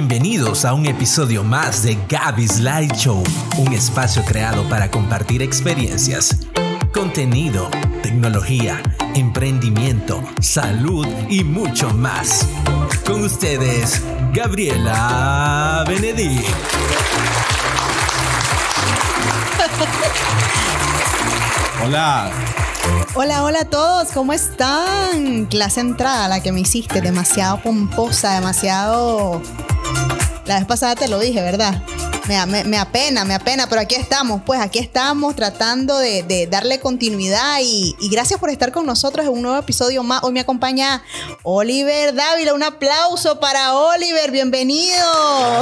[0.00, 3.20] Bienvenidos a un episodio más de Gaby's Light Show,
[3.56, 6.38] un espacio creado para compartir experiencias,
[6.94, 7.68] contenido,
[8.00, 8.80] tecnología,
[9.16, 12.46] emprendimiento, salud y mucho más.
[13.04, 14.00] Con ustedes,
[14.32, 16.46] Gabriela Benedict.
[21.84, 22.30] Hola.
[23.16, 25.46] Hola, hola a todos, ¿cómo están?
[25.46, 29.42] Clase entrada, la que me hiciste, demasiado pomposa, demasiado...
[30.48, 31.82] La vez pasada te lo dije, ¿verdad?
[32.26, 37.58] Me, me, apena, me apena, pero aquí estamos, pues aquí estamos tratando de, darle continuidad
[37.62, 40.22] y, gracias por estar con nosotros en un nuevo episodio más.
[40.22, 41.02] Hoy me acompaña
[41.42, 45.04] Oliver Dávila, un aplauso para Oliver, bienvenido.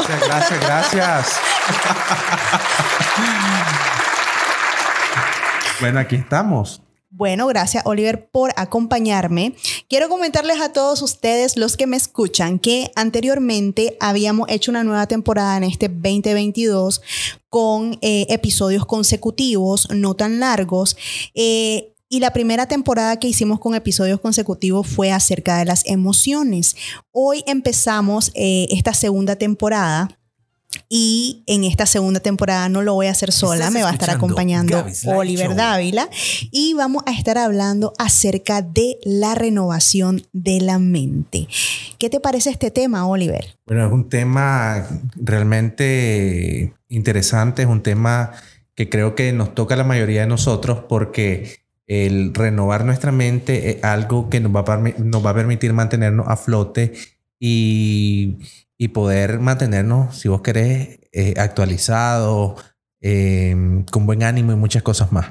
[0.06, 1.30] Gracias, gracias, gracias.
[5.80, 6.85] bueno, aquí estamos.
[7.16, 9.54] Bueno, gracias Oliver por acompañarme.
[9.88, 15.06] Quiero comentarles a todos ustedes, los que me escuchan, que anteriormente habíamos hecho una nueva
[15.06, 17.00] temporada en este 2022
[17.48, 20.98] con eh, episodios consecutivos, no tan largos.
[21.34, 26.76] Eh, y la primera temporada que hicimos con episodios consecutivos fue acerca de las emociones.
[27.12, 30.18] Hoy empezamos eh, esta segunda temporada
[30.88, 34.10] y en esta segunda temporada no lo voy a hacer sola, me va a estar
[34.10, 36.08] acompañando Oliver Dávila
[36.50, 41.48] y vamos a estar hablando acerca de la renovación de la mente.
[41.98, 43.56] ¿Qué te parece este tema, Oliver?
[43.66, 44.86] Bueno, es un tema
[45.16, 48.32] realmente interesante, es un tema
[48.74, 53.70] que creo que nos toca a la mayoría de nosotros porque el renovar nuestra mente
[53.70, 56.92] es algo que nos va a, nos va a permitir mantenernos a flote
[57.38, 58.38] y,
[58.78, 62.62] y poder mantenernos, si vos querés, eh, actualizados,
[63.00, 65.26] em, con buen ánimo y muchas cosas más.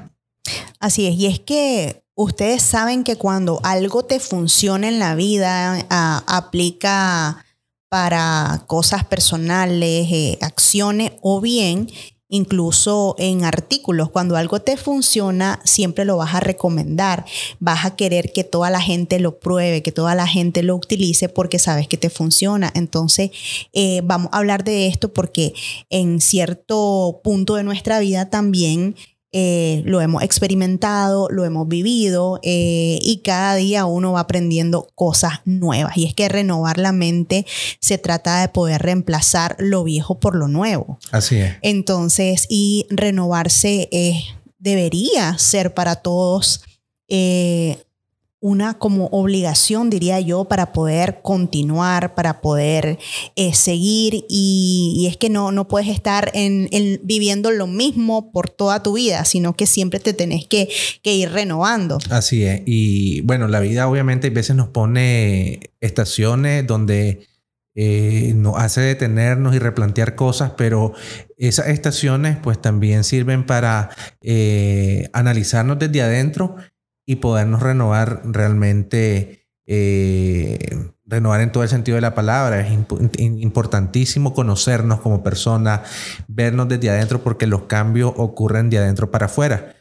[0.80, 5.84] Así es, y es que ustedes saben que cuando algo te funciona en la vida,
[5.88, 7.44] aplica
[7.88, 11.88] para cosas personales, eh, acciones o bien
[12.28, 17.24] Incluso en artículos, cuando algo te funciona, siempre lo vas a recomendar.
[17.60, 21.28] Vas a querer que toda la gente lo pruebe, que toda la gente lo utilice
[21.28, 22.72] porque sabes que te funciona.
[22.74, 23.30] Entonces,
[23.72, 25.54] eh, vamos a hablar de esto porque
[25.88, 28.96] en cierto punto de nuestra vida también
[29.38, 35.40] eh, lo hemos experimentado, lo hemos vivido eh, y cada día uno va aprendiendo cosas
[35.44, 35.94] nuevas.
[35.98, 37.44] Y es que renovar la mente
[37.78, 40.98] se trata de poder reemplazar lo viejo por lo nuevo.
[41.12, 41.56] Así es.
[41.60, 43.90] Entonces, y renovarse
[44.58, 46.62] debería ser para todos
[47.08, 47.85] eh,
[48.46, 52.96] una como obligación, diría yo, para poder continuar, para poder
[53.34, 54.24] eh, seguir.
[54.28, 56.68] Y, es que no, no puedes estar en,
[57.02, 60.68] viviendo lo mismo por toda tu vida, sino que siempre te tenés que,
[61.02, 61.98] ir renovando.
[62.08, 62.62] Así es.
[62.66, 67.26] Y bueno, la vida obviamente a veces nos pone estaciones donde...
[67.78, 70.94] Eh, nos hace detenernos y replantear cosas, pero
[71.36, 73.90] esas estaciones pues también sirven para
[74.22, 76.56] eh, analizarnos desde adentro
[77.06, 82.60] y podernos renovar realmente, eh, renovar en todo el sentido de la palabra.
[82.60, 82.76] Es
[83.18, 85.84] importantísimo conocernos como persona,
[86.26, 89.76] vernos desde adentro porque los cambios ocurren de adentro para afuera.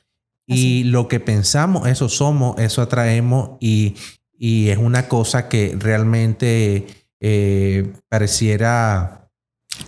[0.48, 3.96] Y lo que pensamos, eso somos, eso atraemos y,
[4.38, 6.86] es una cosa que realmente
[7.20, 9.25] eh, pareciera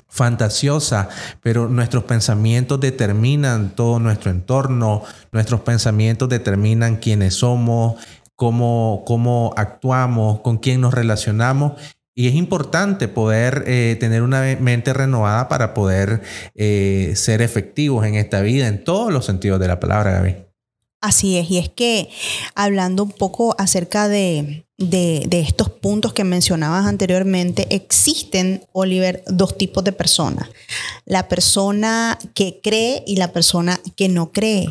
[0.07, 1.09] fantasiosa,
[1.41, 7.95] pero nuestros pensamientos determinan todo nuestro entorno, nuestros pensamientos determinan quiénes somos,
[8.35, 11.73] cómo, cómo actuamos, con quién nos relacionamos.
[12.15, 16.23] Y es importante poder eh, tener una mente renovada para poder
[16.55, 20.46] eh, ser efectivos en esta vida, en todos los sentidos de la palabra, Gaby.
[20.99, 22.09] Así es, y es que
[22.55, 29.91] hablando un poco acerca de, estos puntos que mencionabas anteriormente, existen, Oliver, dos tipos de
[29.91, 30.49] personas.
[31.05, 34.69] La persona que cree y la persona que no cree.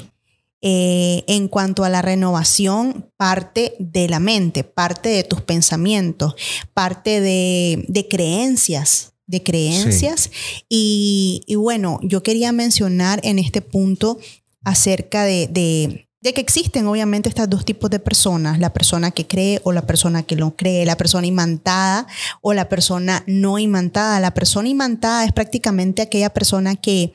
[0.63, 6.35] Eh, en cuanto a la renovación, parte de la mente, parte de tus pensamientos,
[6.75, 10.33] parte de, creencias, de creencias.
[10.69, 14.19] Y, bueno, yo quería mencionar en este punto
[14.65, 19.61] acerca de, de que existen obviamente estos dos tipos de personas, la persona que cree
[19.65, 22.07] o la persona que no cree, la persona imantada
[22.41, 24.21] o la persona no imantada.
[24.21, 27.13] La persona imantada es prácticamente aquella persona que,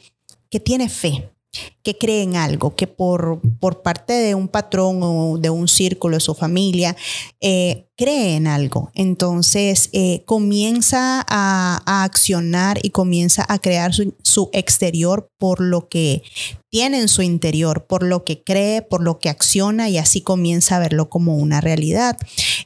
[0.49, 1.30] que tiene fe,
[1.83, 6.15] que cree en algo, que por, por parte de un patrón o de un círculo
[6.15, 6.95] de su familia,
[7.41, 8.91] eh, cree en algo.
[8.93, 16.23] Entonces eh, comienza a, accionar y comienza a crear su, su, exterior por lo que
[16.69, 20.77] tiene en su interior, por lo que cree, por lo que acciona y así comienza
[20.77, 22.17] a verlo como una realidad.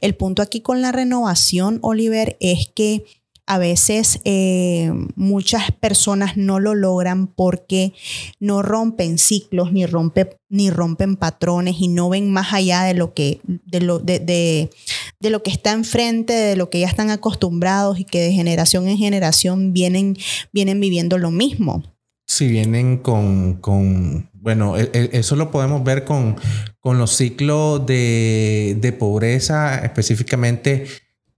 [0.02, 3.06] El punto aquí con la renovación, Oliver, es que
[3.48, 7.94] a veces eh, muchas personas no lo logran porque
[8.40, 13.14] no rompen ciclos ni, rompe, ni rompen patrones y no ven más allá de lo
[13.14, 18.00] que, de lo, de, de, lo que está enfrente, de lo que ya están acostumbrados
[18.00, 20.18] y que de generación en generación vienen,
[20.52, 21.84] vienen viviendo lo mismo.
[22.28, 26.36] Si vienen con, con bueno, e, e, eso lo podemos ver con,
[26.80, 30.88] con los ciclos de, de pobreza, específicamente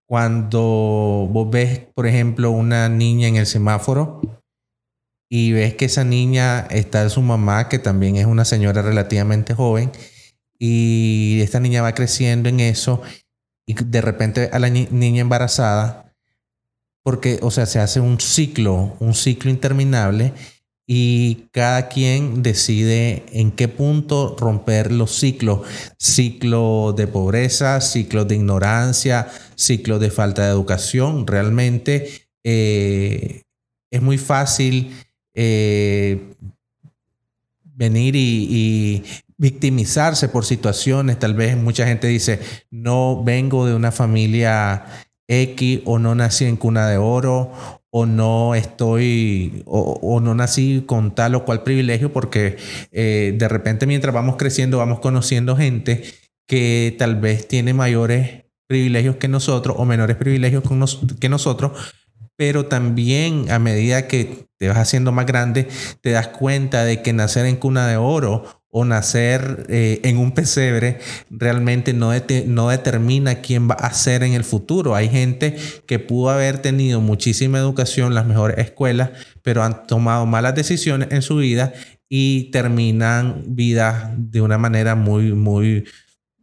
[0.08, 4.22] cuando vos ves, por ejemplo, una niña en el semáforo
[5.30, 9.92] y ves que esa niña está su mamá, que también es una señora relativamente joven,
[10.58, 13.02] y esta niña va creciendo en eso,
[13.68, 16.16] y de repente a la niña embarazada,
[17.04, 20.34] porque, o sea, se hace un ciclo, un ciclo interminable,
[20.90, 25.68] y cada quien decide en qué punto romper los ciclos,
[26.00, 31.28] ciclo de pobreza, ciclo de ignorancia, ciclo de falta de educación.
[31.28, 33.44] Realmente eh,
[33.92, 34.96] es muy fácil
[35.34, 36.34] eh,
[37.64, 39.04] venir y,
[39.40, 41.20] victimizarse por situaciones.
[41.20, 42.40] Tal vez mucha gente dice,
[42.72, 44.84] no vengo de una familia
[45.28, 47.52] X o no nací en cuna de oro
[48.00, 52.58] o no estoy o, no nací con tal o cual privilegio porque
[52.92, 56.04] eh, de repente mientras vamos creciendo vamos conociendo gente
[56.48, 60.64] que tal vez tiene mayores privilegios que nosotros o menores privilegios
[61.20, 61.72] que nosotros,
[62.36, 65.68] pero también a medida que te vas haciendo más grande,
[66.02, 70.34] te das cuenta de que nacer en cuna de oro o nacer eh, en un
[70.34, 71.00] pesebre
[71.32, 72.12] realmente no,
[72.46, 74.94] no determina quién va a ser en el futuro.
[74.94, 75.58] Hay gente
[75.88, 79.10] que pudo haber tenido muchísima educación, las mejores escuelas,
[79.42, 81.74] pero han tomado malas decisiones en su vida
[82.08, 85.86] y terminan vidas de una manera muy, muy,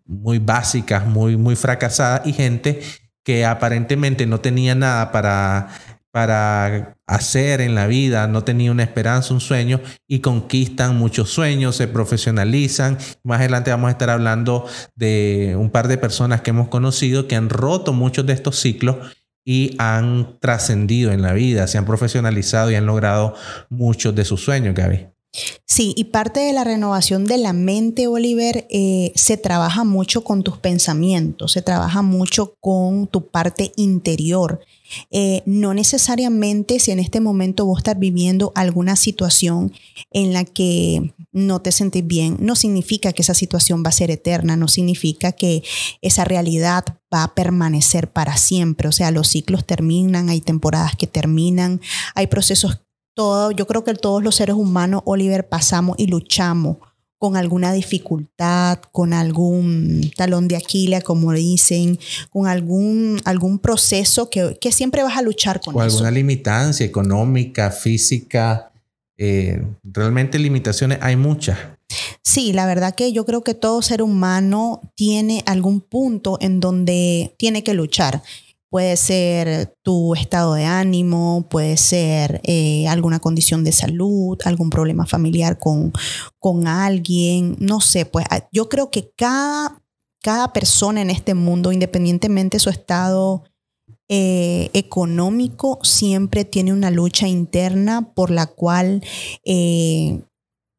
[0.04, 2.80] muy básicas, muy, muy fracasadas y gente
[3.22, 5.68] que aparentemente no tenía nada para
[6.14, 11.74] para hacer en la vida, no tenía una esperanza, un sueño y conquistan muchos sueños,
[11.74, 12.98] se profesionalizan.
[13.24, 14.64] Más adelante vamos a estar hablando
[14.94, 18.98] de un par de personas que hemos conocido que han roto muchos de estos ciclos
[19.44, 23.34] y han trascendido en la vida, se han profesionalizado y han logrado
[23.68, 25.13] muchos de sus sueños, Gaby.
[25.66, 30.44] Sí, y parte de la renovación de la mente, Oliver, eh, se trabaja mucho con
[30.44, 34.60] tus pensamientos, se trabaja mucho con tu parte interior.
[35.10, 39.72] Eh, no necesariamente si en este momento vos estás viviendo alguna situación
[40.12, 44.12] en la que no te sentís bien, no significa que esa situación va a ser
[44.12, 45.64] eterna, no significa que
[46.00, 48.88] esa realidad va a permanecer para siempre.
[48.88, 51.80] O sea, los ciclos terminan, hay temporadas que terminan,
[52.14, 52.80] hay procesos,
[53.14, 56.78] todo, yo creo que todos los seres humanos, Oliver, pasamos y luchamos
[57.24, 61.98] con alguna dificultad, con algún talón de Aquiles, como dicen,
[62.30, 65.74] con algún, algún proceso que, siempre vas a luchar con.
[65.74, 68.70] O alguna limitancia económica, física.
[69.16, 71.56] Eh, realmente limitaciones hay muchas.
[72.20, 77.34] Sí, la verdad que yo creo que todo ser humano tiene algún punto en donde
[77.38, 78.22] tiene que luchar.
[78.74, 85.06] Puede ser tu estado de ánimo, puede ser eh, alguna condición de salud, algún problema
[85.06, 85.92] familiar con,
[86.40, 89.80] con alguien, no sé, pues ah, yo creo que cada,
[90.20, 93.44] cada persona en este mundo, independientemente de su estado
[94.08, 99.04] eh, económico, siempre tiene una lucha interna por la cual
[99.44, 100.20] eh,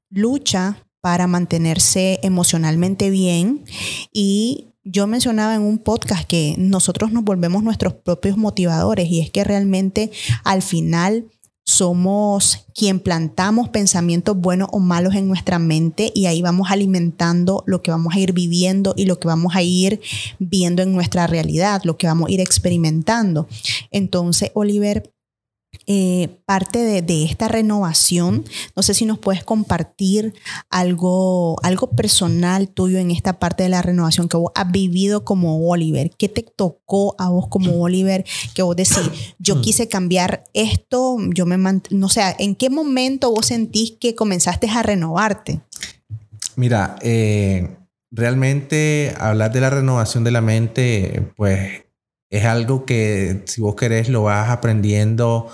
[0.10, 3.64] lucha para mantenerse emocionalmente bien
[4.12, 9.32] y yo mencionaba en un podcast que nosotros nos volvemos nuestros propios motivadores y es
[9.32, 10.12] que realmente
[10.44, 11.26] al final
[11.68, 17.82] somos quien plantamos pensamientos buenos o malos en nuestra mente y ahí vamos alimentando lo
[17.82, 20.00] que vamos a ir viviendo y lo que vamos a ir
[20.38, 23.48] viendo en nuestra realidad, lo que vamos a ir experimentando.
[23.90, 25.15] Entonces, Oliver,
[25.88, 28.46] eh, parte de, esta renovación.
[28.76, 30.34] No sé si nos puedes compartir
[30.70, 35.68] algo, algo personal tuyo en esta parte de la renovación que vos has vivido como
[35.68, 36.12] Oliver.
[36.18, 39.62] ¿Qué te tocó a vos como Oliver que vos decís, yo mm.
[39.62, 41.56] quise cambiar esto, yo me
[41.90, 45.62] no sé, ¿en qué momento vos sentís que comenzaste a renovarte?
[46.56, 47.78] Mira, eh,
[48.12, 51.84] realmente hablar de la renovación de la mente, pues
[52.30, 55.50] es algo que si vos querés lo vas aprendiendo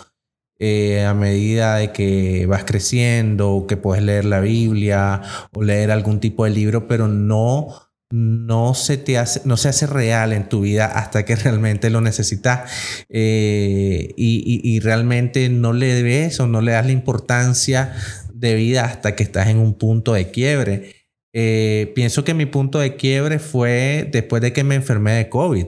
[0.64, 6.20] eh, a medida de que vas creciendo, que puedes leer la Biblia o leer algún
[6.20, 7.70] tipo de libro, pero no,
[8.12, 12.00] no, se, te hace, no se hace real en tu vida hasta que realmente lo
[12.00, 12.72] necesitas
[13.10, 17.96] eh, y, realmente no le ves o no le das la importancia
[18.32, 20.94] de vida hasta que estás en un punto de quiebre.
[21.34, 25.66] Eh, pienso que mi punto de quiebre fue después de que me enfermé de COVID.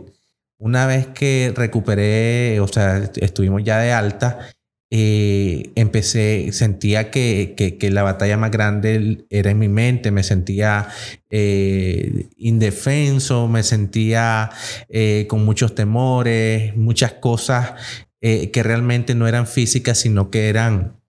[0.59, 4.53] una vez que recuperé, o sea, estuvimos ya de alta,
[4.95, 10.88] eh, empecé, sentía que, que, la batalla más grande era en mi mente, me sentía
[11.31, 14.51] eh, indefenso, me sentía
[14.89, 17.73] eh, con muchos temores, muchas cosas
[18.21, 21.01] que realmente no eran físicas, sino que eran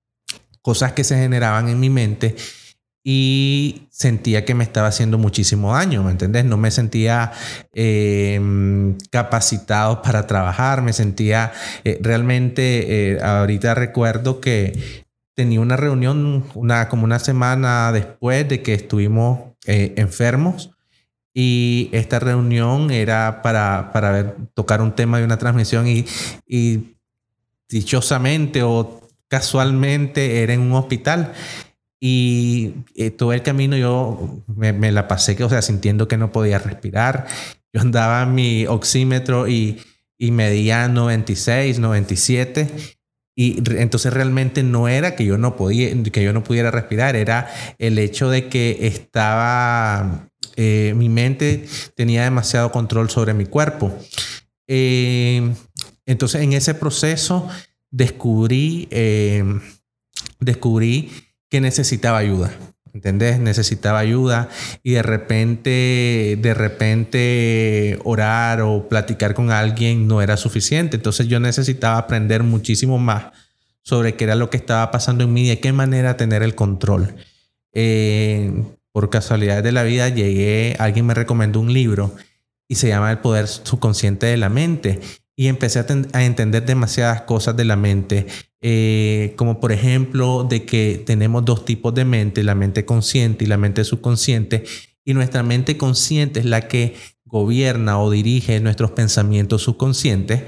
[0.62, 2.34] cosas que se generaban en mi mente
[3.06, 6.46] y sentía que me estaba haciendo muchísimo daño, ¿me entendés?
[6.46, 7.32] No me sentía
[7.74, 11.52] em, capacitado para trabajar, me sentía
[11.84, 18.62] eh, realmente, eh, ahorita recuerdo que tenía una reunión una, como una semana después de
[18.62, 20.70] que estuvimos eh, enfermos
[21.34, 26.06] y esta reunión era para, para ver, tocar un tema de una transmisión y,
[26.46, 26.96] y
[27.68, 31.34] dichosamente o casualmente era en un hospital
[32.06, 36.58] y eh, todo el camino yo me, la pasé, o sea, sintiendo que no podía
[36.58, 37.26] respirar.
[37.72, 39.80] Yo andaba mi oxímetro y,
[40.18, 42.68] y medía 96, 97.
[43.34, 47.48] Y entonces realmente no era que yo no podía, que yo no pudiera respirar, era
[47.78, 51.64] el hecho de que estaba, eh, mi mente
[51.96, 53.98] tenía demasiado control sobre mi cuerpo.
[54.68, 55.54] Eh,
[56.04, 57.48] entonces en ese proceso
[57.90, 58.90] descubrí,
[60.38, 61.10] descubrí
[61.60, 62.52] necesitaba ayuda.
[62.92, 63.40] ¿Entendés?
[63.40, 64.48] Necesitaba ayuda
[64.84, 70.96] y de repente, de repente orar o platicar con alguien no era suficiente.
[70.96, 73.32] Entonces yo necesitaba aprender muchísimo más
[73.82, 76.54] sobre qué era lo que estaba pasando en mí y de qué manera tener el
[76.54, 77.16] control.
[77.72, 82.14] Eh, por casualidad de la vida llegué, alguien me recomendó un libro
[82.68, 85.00] y se llama El poder subconsciente de la mente
[85.36, 88.26] y empecé a, entender demasiadas cosas de la mente,
[88.60, 93.48] eh, como por ejemplo de que tenemos dos tipos de mente, la mente consciente y
[93.48, 94.64] la mente subconsciente,
[95.04, 100.44] y nuestra mente consciente es la que gobierna o dirige nuestros pensamientos subconscientes,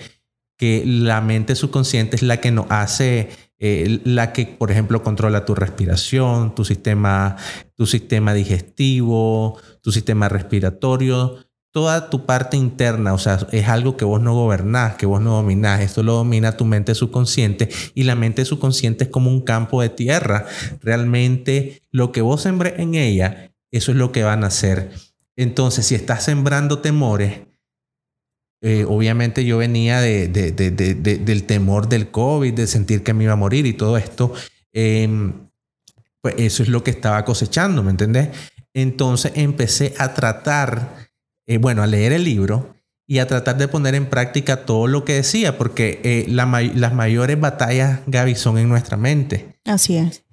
[0.56, 3.28] que la mente subconsciente es la que nos hace,
[3.58, 7.36] eh, la que por ejemplo controla tu respiración, tu sistema,
[7.74, 11.36] tu sistema digestivo, tu sistema respiratorio,
[11.72, 15.32] toda tu parte interna, o sea, es algo que vos no gobernás, que vos no
[15.34, 19.82] dominás, esto lo domina tu mente subconsciente y la mente subconsciente es como un campo
[19.82, 20.46] de tierra.
[20.80, 24.90] Realmente lo que vos sembré en ella, eso es lo que van a hacer.
[25.36, 27.40] Entonces, si estás sembrando temores,
[28.62, 33.36] eh, obviamente yo venía de, del temor del COVID, de sentir que me iba a
[33.36, 34.32] morir y todo esto,
[34.72, 35.34] em,
[36.22, 38.30] pues eso es lo que estaba cosechando, ¿me entendés?
[38.72, 41.05] Entonces empecé a tratar
[41.46, 42.74] eh, bueno, a leer el libro
[43.06, 47.38] y a tratar de poner en práctica todo lo que decía, porque eh, las mayores
[47.38, 49.58] batallas, Gaby, son en nuestra mente.
[49.64, 50.24] Así es.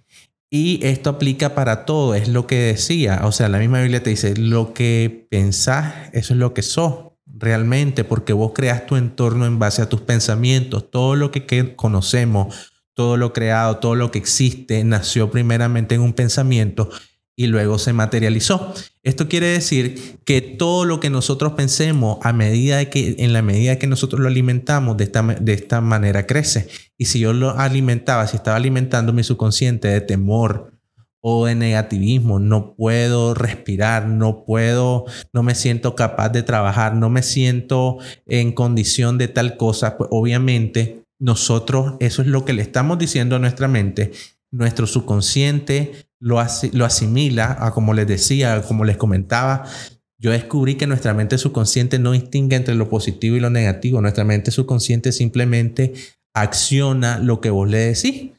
[0.50, 3.22] Y esto aplica para todo, es lo que decía.
[3.24, 7.14] O sea, la misma Biblia te dice, lo que pensás, eso es lo que sos
[7.26, 10.92] realmente, porque vos creas tu entorno en base a tus pensamientos.
[10.92, 16.14] Todo lo que conocemos, todo lo creado, todo lo que existe, nació primeramente en un
[16.14, 16.90] pensamiento
[17.36, 18.76] y luego se materializó.
[19.04, 23.42] Esto quiere decir que todo lo que nosotros pensemos a medida de que, en la
[23.42, 26.70] medida que nosotros lo alimentamos, de esta, de esta manera crece.
[26.98, 30.72] Y si yo lo alimentaba, si estaba alimentando mi subconsciente de temor
[31.20, 37.10] o de negativismo, no puedo respirar, no puedo, no me siento capaz de trabajar, no
[37.10, 42.62] me siento en condición de tal cosa, pues obviamente nosotros, eso es lo que le
[42.62, 44.12] estamos diciendo a nuestra mente,
[44.52, 45.92] nuestro subconsciente
[46.24, 49.66] lo, asimila a como les decía, como les comentaba.
[50.18, 54.02] Yo descubrí que nuestra mente subconsciente no distingue entre lo positivo y lo negativo.
[54.02, 55.94] Nuestra mente subconsciente simplemente
[56.34, 58.32] acciona lo que vos le decís.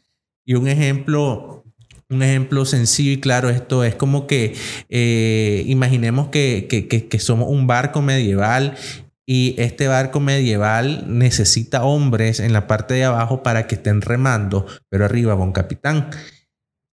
[0.46, 1.64] Y un ejemplo,
[2.08, 4.54] un ejemplo sencillo y claro, esto es como que
[4.88, 8.76] eh, imaginemos que, que, que, somos un barco medieval
[9.26, 14.66] y este barco medieval necesita hombres en la parte de abajo para que estén remando,
[14.88, 16.10] pero arriba va un capitán.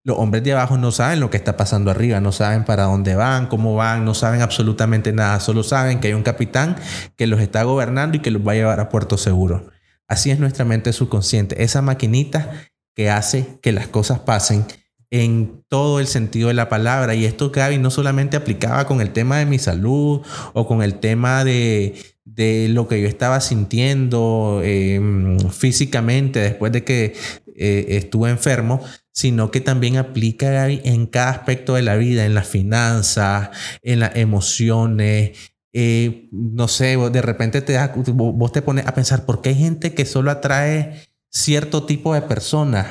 [0.04, 3.16] Los hombres de abajo no saben lo que está pasando arriba, no saben para dónde
[3.16, 6.76] van, cómo van, no saben absolutamente nada, solo saben que hay un capitán
[7.16, 9.70] que los está gobernando y que los va a llevar a puerto seguro.
[10.08, 12.52] Así es nuestra mente subconsciente, esa maquinita
[12.96, 14.66] que hace que las cosas pasen
[15.12, 17.14] en todo el sentido de la palabra.
[17.14, 20.22] Y esto, Gaby, no solamente aplicaba con el tema de mi salud
[20.54, 26.84] o con el tema de, de lo que yo estaba sintiendo em, físicamente después de
[26.84, 27.14] que
[27.56, 28.82] eh, estuve enfermo,
[29.12, 33.50] sino que también aplica en cada aspecto de la vida, en las finanzas,
[33.82, 35.38] en las emociones.
[35.74, 37.78] Eh, no sé, de repente te
[38.14, 42.22] vos te pones a pensar, ¿por qué hay gente que solo atrae cierto tipo de
[42.22, 42.88] personas?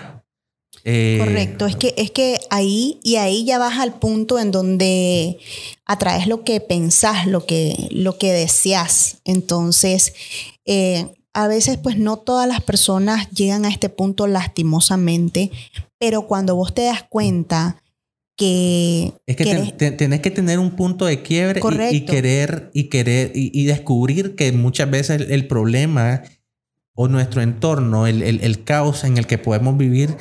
[0.84, 5.38] Eh, Correcto, es que, es que ahí y ahí ya vas al punto en donde
[5.84, 9.18] atraes lo que pensás, lo que, lo que deseas.
[9.24, 10.14] Entonces,
[10.64, 15.50] eh, a veces pues no todas las personas llegan a este punto lastimosamente,
[15.98, 17.82] pero cuando vos te das cuenta
[18.36, 19.12] que...
[19.26, 21.60] Es que tenés que tener un punto de quiebre
[21.90, 26.22] y, querer y querer y, descubrir que muchas veces el, problema
[26.94, 30.16] o nuestro entorno, el, el, caos en el que podemos vivir,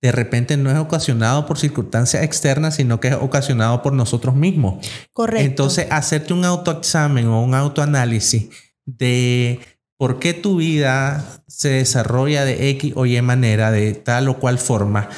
[0.00, 4.86] de repente no es ocasionado por circunstancias externas, sino que es ocasionado por nosotros mismos.
[5.12, 5.44] Correcto.
[5.44, 8.50] Entonces, hacerte un autoexamen o un autoanálisis
[8.84, 9.60] de
[10.04, 14.58] por qué tu vida se desarrolla de X o Y manera, de tal o cual
[14.58, 15.08] forma,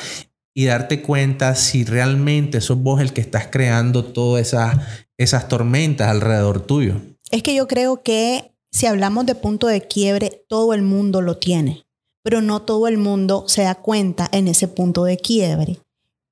[0.55, 4.77] y darte cuenta si realmente sos vos el que estás creando todas esas,
[5.19, 7.01] esas tormentas alrededor tuyo.
[7.33, 11.37] Es que yo creo que si hablamos de punto de quiebre, todo el mundo lo
[11.37, 11.85] tiene,
[12.23, 15.81] pero no todo el mundo se da cuenta en ese punto de quiebre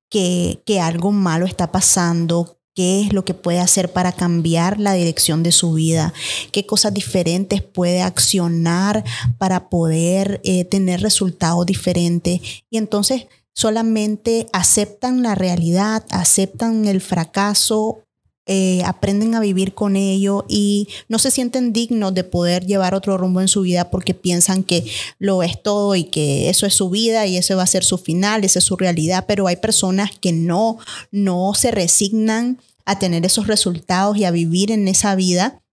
[0.09, 4.93] que, que algo malo está pasando, qué es lo que puede hacer para cambiar la
[4.93, 6.13] dirección de su vida,
[6.51, 9.03] qué cosas diferentes puede accionar
[9.37, 12.41] para poder eh, tener resultados diferentes.
[12.69, 18.04] Y entonces solamente aceptan la realidad, aceptan el fracaso
[18.47, 23.17] eh, aprenden a vivir con ello y no se sienten dignos de poder llevar otro
[23.17, 24.85] rumbo en su vida porque piensan que
[25.17, 27.97] lo es todo y que eso es su vida y ese va a ser su
[27.97, 30.77] final, esa es su realidad, pero hay personas que no,
[31.09, 35.63] no se resignan a tener esos resultados y a vivir en esa vida.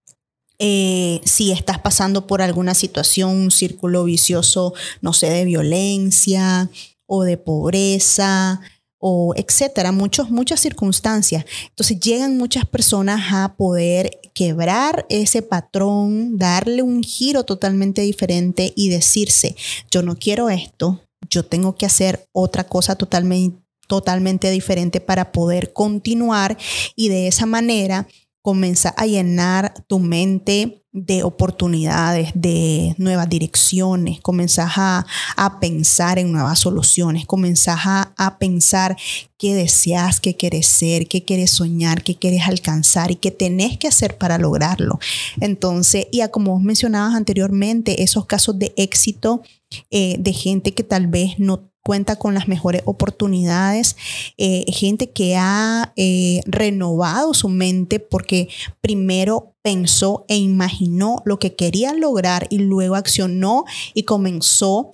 [0.58, 6.70] Eh, si estás pasando por alguna situación, un círculo vicioso, no sé, de violencia
[7.04, 8.62] o de pobreza,
[9.04, 11.44] o etcétera, muchos, muchas circunstancias.
[11.70, 18.90] Entonces llegan muchas personas a poder quebrar ese patrón, darle un giro totalmente diferente y
[18.90, 19.56] decirse,
[19.90, 25.72] yo no quiero esto, yo tengo que hacer otra cosa totalmente, totalmente diferente para poder
[25.72, 26.56] continuar
[26.94, 28.06] y de esa manera
[28.40, 35.06] comienza a llenar tu mente de oportunidades, de nuevas direcciones, comenzás a,
[35.60, 38.96] pensar en nuevas soluciones, comenzás a, pensar
[39.38, 43.88] qué deseas, qué quieres ser, qué quieres soñar, qué quieres alcanzar y qué tenés que
[43.88, 44.98] hacer para lograrlo.
[45.40, 49.42] Entonces, y como vos mencionabas anteriormente, esos casos de éxito
[49.90, 53.96] eh, de gente que tal vez no cuenta con las mejores oportunidades,
[54.38, 58.48] eh, gente que ha eh, renovado su mente porque
[58.80, 63.64] primero pensó e imaginó lo que quería lograr y luego accionó
[63.94, 64.90] y comenzó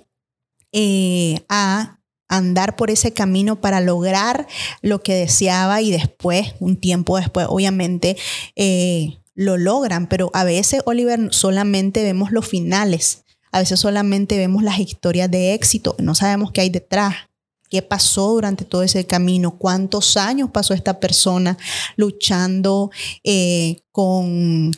[0.73, 4.47] eh, a andar por ese camino para lograr
[4.83, 8.19] lo que deseaba y después, un tiempo después, obviamente,
[9.35, 14.79] lo logran, pero a veces, Oliver, solamente vemos los finales a veces solamente vemos las
[14.79, 17.15] historias de éxito, no sabemos qué hay detrás,
[17.71, 21.59] qué pasó durante todo ese camino, cuántos años pasó esta persona
[21.97, 22.91] luchando
[23.25, 24.73] eh, con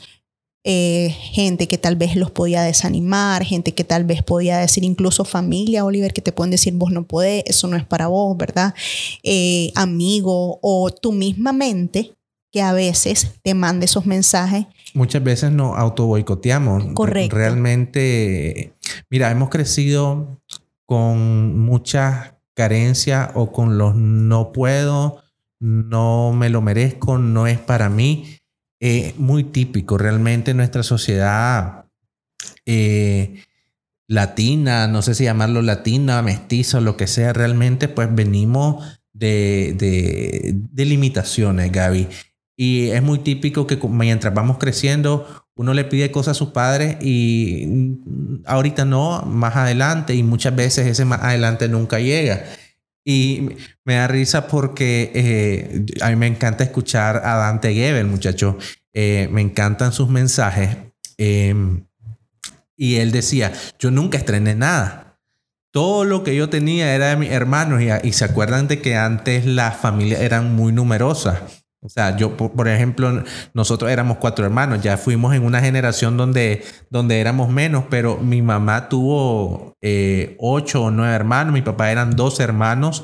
[0.62, 5.24] eh, gente que tal vez los podía desanimar, gente que tal vez podía decir, incluso
[5.24, 8.74] familia, Oliver, que te pueden decir, vos no podés, eso no es para vos, ¿verdad?
[9.22, 12.12] Eh, amigo o tu misma mente
[12.50, 16.84] que a veces te mande esos mensajes muchas veces nos auto boicoteamos.
[16.94, 17.36] Correcto.
[17.36, 18.74] Realmente,
[19.08, 20.40] mira, hemos crecido
[20.86, 25.22] con muchas carencias o con los no puedo,
[25.60, 28.36] no me lo merezco, no es para mí.
[28.80, 31.84] Eh, muy típico, realmente nuestra sociedad
[32.64, 33.44] eh,
[34.08, 40.54] latina, no sé si llamarlo latina, mestizo, lo que sea, realmente pues venimos de, de,
[40.54, 42.08] de limitaciones, Gaby.
[42.62, 46.99] Y es muy típico que mientras vamos creciendo, uno le pide cosas a sus padres
[47.01, 52.44] y mm, ahorita no, más adelante, y muchas veces ese más adelante nunca llega.
[53.03, 53.49] Y
[53.87, 58.59] me da risa porque eh, a mí me encanta escuchar a Dante Gebel, muchacho.
[58.92, 60.77] Eh, me encantan sus mensajes.
[61.16, 61.87] Em,
[62.77, 65.18] y él decía, yo nunca estrené nada.
[65.70, 68.96] Todo lo que yo tenía era de mis hermanos y, y se acuerdan de que
[68.96, 71.60] antes las familias eran muy numerosas.
[71.83, 76.62] O sea, yo, por ejemplo, nosotros éramos cuatro hermanos, ya fuimos en una generación donde,
[76.90, 82.11] donde éramos menos, pero mi mamá tuvo eh, ocho o nueve hermanos, mi papá eran
[82.16, 83.03] dos hermanos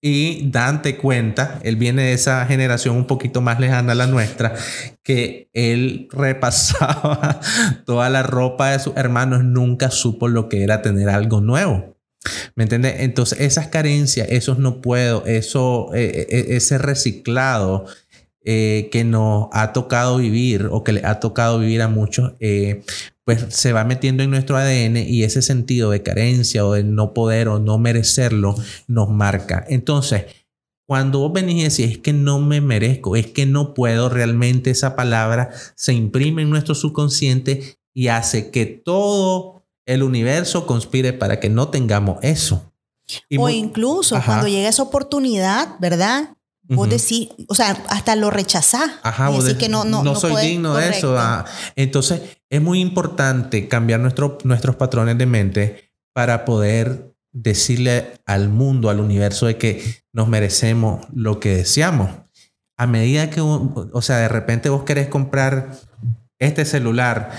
[0.00, 4.54] y dante cuenta, él viene de esa generación un poquito más lejana a la nuestra,
[5.02, 7.40] que él repasaba
[7.86, 11.96] toda la ropa de sus hermanos, nunca supo lo que era tener algo nuevo.
[12.54, 12.96] ¿Me entiendes?
[12.98, 17.86] Entonces, esas carencias, esos no puedo, eso, e, e, e, ese reciclado
[18.44, 22.82] eh, que nos ha tocado vivir o que le ha tocado vivir a muchos, eh,
[23.24, 27.14] pues se va metiendo en nuestro ADN y ese sentido de carencia o de no
[27.14, 28.56] poder o no merecerlo
[28.88, 29.64] nos marca.
[29.68, 30.24] Entonces,
[30.88, 34.70] cuando vos venís y decís, es que no me merezco, es que no puedo, realmente
[34.70, 41.40] esa palabra se imprime en nuestro subconsciente y hace que todo el universo conspire para
[41.40, 42.72] que no tengamos eso.
[43.38, 46.36] o incluso cuando llega esa oportunidad, ¿verdad?
[46.68, 48.90] Vos decís, o sea, hasta lo rechazás.
[49.02, 51.16] Ajá, vos decís que no, no, no, soy digno de eso.
[51.18, 51.44] Ah.
[51.76, 58.90] Entonces, es muy importante cambiar nuestro, nuestros patrones de mente para poder decirle al mundo,
[58.90, 62.10] al universo, de que nos merecemos lo que deseamos.
[62.76, 65.72] A medida que, o sea, de repente vos querés comprar
[66.38, 67.30] este celular,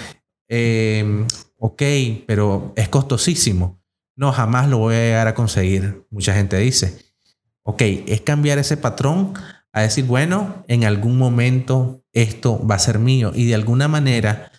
[0.48, 1.82] em, ok,
[2.26, 3.82] pero es costosísimo.
[4.16, 6.06] No, jamás lo voy a llegar a conseguir.
[6.10, 7.13] Mucha gente dice.
[7.66, 9.34] Ok, es cambiar ese patrón
[9.72, 14.52] a decir, bueno, en algún momento esto va a ser mío y de alguna manera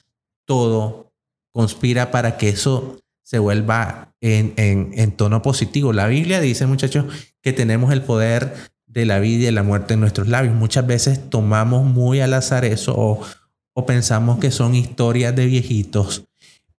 [0.47, 1.13] todo
[1.53, 5.93] conspira para que eso se vuelva en, en, tono positivo.
[5.93, 7.07] La Biblia dice, muchachos,
[7.43, 8.55] que tenemos el poder
[8.87, 10.55] de la vida y de la muerte en nuestros labios.
[10.55, 16.25] Muchas veces tomamos muy al azar eso o pensamos que son historias de viejitos,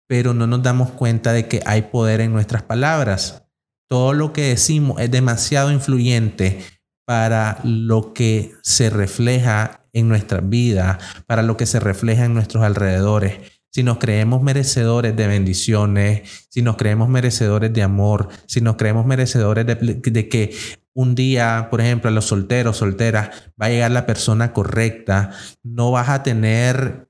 [0.07, 3.44] pero no nos damos cuenta de que hay poder en nuestras palabras
[3.87, 6.63] todo lo que decimos es demasiado influyente
[7.05, 12.63] para lo que se refleja en nuestra vida, para lo que se refleja en nuestros
[12.63, 13.39] alrededores.
[13.71, 19.05] Si nos creemos merecedores de bendiciones, si nos creemos merecedores de amor, si nos creemos
[19.05, 20.55] merecedores de, que
[20.93, 23.29] un día, por ejemplo, a los solteros, solteras,
[23.61, 27.09] va a llegar la persona correcta, no vas a tener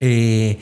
[0.00, 0.58] eh,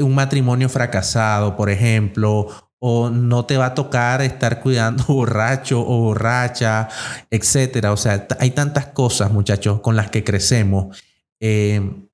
[0.00, 2.48] un matrimonio fracasado, por ejemplo,
[2.84, 6.88] o no te va a tocar estar cuidando borracho o borracha,
[7.30, 7.92] etcétera.
[7.92, 11.00] O sea, hay tantas cosas, muchachos, con las que crecemos.
[11.38, 12.08] Eh,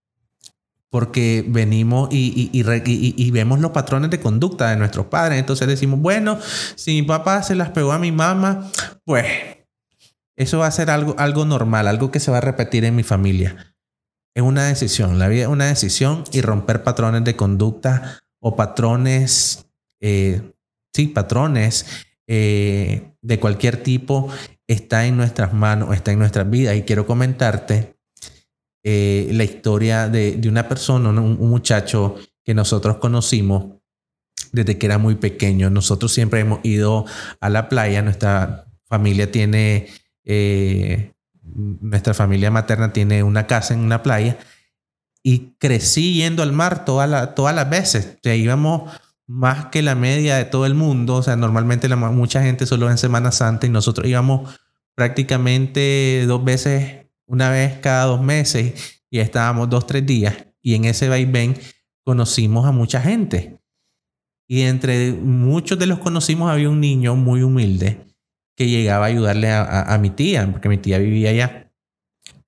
[0.90, 5.38] porque venimos y, vemos los patrones de conducta de nuestros padres.
[5.38, 6.38] Entonces decimos, bueno,
[6.74, 8.70] si mi papá se las pegó a mi mamá,
[9.04, 9.26] pues
[10.36, 13.02] eso va a ser algo, algo normal, algo que se va a repetir en mi
[13.02, 13.74] familia.
[14.34, 19.66] Es una decisión, la vida es una decisión y romper patrones de conducta o patrones
[20.00, 20.52] eh,
[20.92, 21.86] sí, patrones
[22.26, 24.28] eh, de cualquier tipo
[24.66, 26.76] está en nuestras manos, está en nuestras vidas.
[26.76, 27.96] Y quiero comentarte
[28.84, 33.76] eh, la historia de, una persona, un, muchacho que nosotros conocimos
[34.52, 35.70] desde que era muy pequeño.
[35.70, 37.06] Nosotros siempre hemos ido
[37.40, 39.88] a la playa, nuestra familia tiene,
[40.24, 44.38] eh, nuestra familia materna tiene una casa en una playa
[45.22, 48.18] y crecí yendo al mar todas las veces.
[48.24, 48.90] O íbamos
[49.28, 51.16] más que la media de todo el mundo.
[51.16, 54.58] O sea, normalmente la, mucha gente solo en Semana Santa y nosotros íbamos
[54.96, 60.34] prácticamente dos veces, una vez cada dos meses y estábamos dos, tres días.
[60.60, 61.56] Y en ese vaivén
[62.04, 63.60] conocimos a mucha gente.
[64.48, 68.06] Y entre muchos de los conocimos había un niño muy humilde
[68.56, 71.70] que llegaba a ayudarle a, mi tía, porque mi tía vivía allá.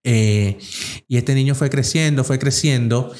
[0.02, 0.58] Eh,
[1.06, 3.12] y este niño fue creciendo, fue creciendo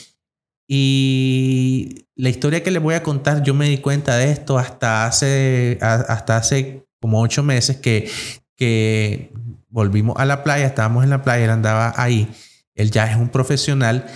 [0.72, 5.04] y la historia que les voy a contar, yo me di cuenta de esto hasta
[5.04, 8.08] hace, hasta hace como ocho meses que,
[8.56, 9.32] que
[9.68, 12.28] volvimos a la playa, estábamos en la playa, él andaba ahí,
[12.76, 14.06] él ya es un profesional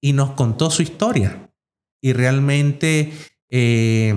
[0.00, 1.50] y nos contó su historia.
[2.00, 3.12] Y realmente
[3.48, 4.14] eh,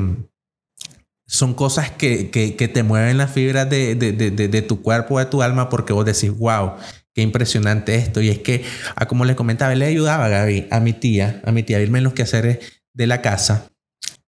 [1.25, 5.17] son cosas que, que, que, te mueven las fibras de, de, de, de, tu cuerpo,
[5.17, 6.73] de tu alma, porque vos decís, wow,
[7.13, 8.21] Qué impresionante esto.
[8.21, 8.63] Y es que,
[8.95, 11.81] a como les comentaba, le ayudaba a Gaby, a mi tía, a mi tía, a
[11.81, 12.59] irme en los quehaceres
[12.93, 13.69] de la casa.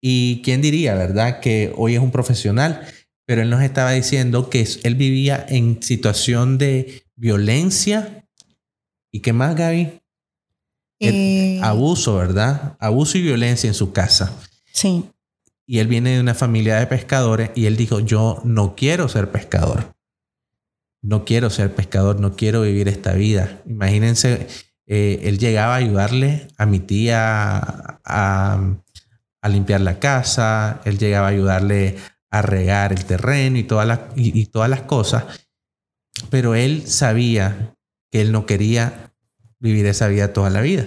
[0.02, 1.42] Y quién diría, ¿verdad?
[1.42, 2.88] Que hoy es un profesional,
[3.26, 8.26] pero él nos estaba diciendo que él vivía en situación de violencia.
[9.12, 10.00] ¿Y qué más, Gaby?
[11.02, 12.78] Eh, abuso, ¿verdad?
[12.80, 14.34] Abuso y violencia en su casa.
[14.72, 15.04] Sí.
[15.66, 19.32] Y él viene de una familia de pescadores y él dijo, yo no quiero ser
[19.32, 19.99] pescador
[21.02, 23.62] no quiero ser pescador, no quiero vivir esta vida.
[23.66, 24.48] Imagínense,
[24.88, 28.76] eh, él llegaba a ayudarle a mi tía a,
[29.48, 31.98] limpiar la casa, él llegaba a ayudarle
[32.30, 35.26] a regar el terreno y todas y, todas las cosas,
[36.30, 37.76] pero él sabía
[38.12, 39.14] que él no quería
[39.60, 40.86] vivir esa vida toda la vida.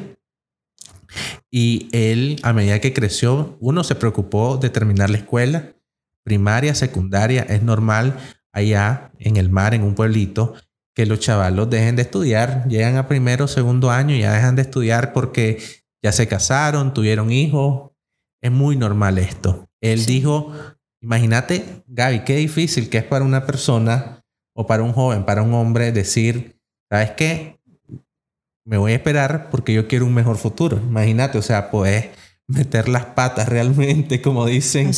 [1.50, 5.74] Y él, a medida que creció, uno se preocupó de terminar la escuela,
[6.22, 8.16] primaria, secundaria, es normal
[8.52, 10.54] allá en el mar, en un pueblito,
[10.94, 14.56] que los chavalos dejen de estudiar, llegan a primero o segundo año y ya dejan
[14.56, 15.58] de estudiar porque
[16.02, 17.90] ya se casaron, tuvieron hijos.
[18.42, 19.68] Es muy normal esto.
[19.80, 20.52] Él dijo,
[21.00, 24.22] imagínate, Gaby, qué difícil que es para una persona
[24.54, 26.58] o para un joven, para un hombre decir,
[26.90, 27.58] ¿sabes qué?
[28.64, 30.76] Me voy a esperar porque yo quiero un mejor futuro.
[30.76, 32.10] Imagínate, o sea, pues
[32.52, 34.92] meter las patas realmente, como dicen,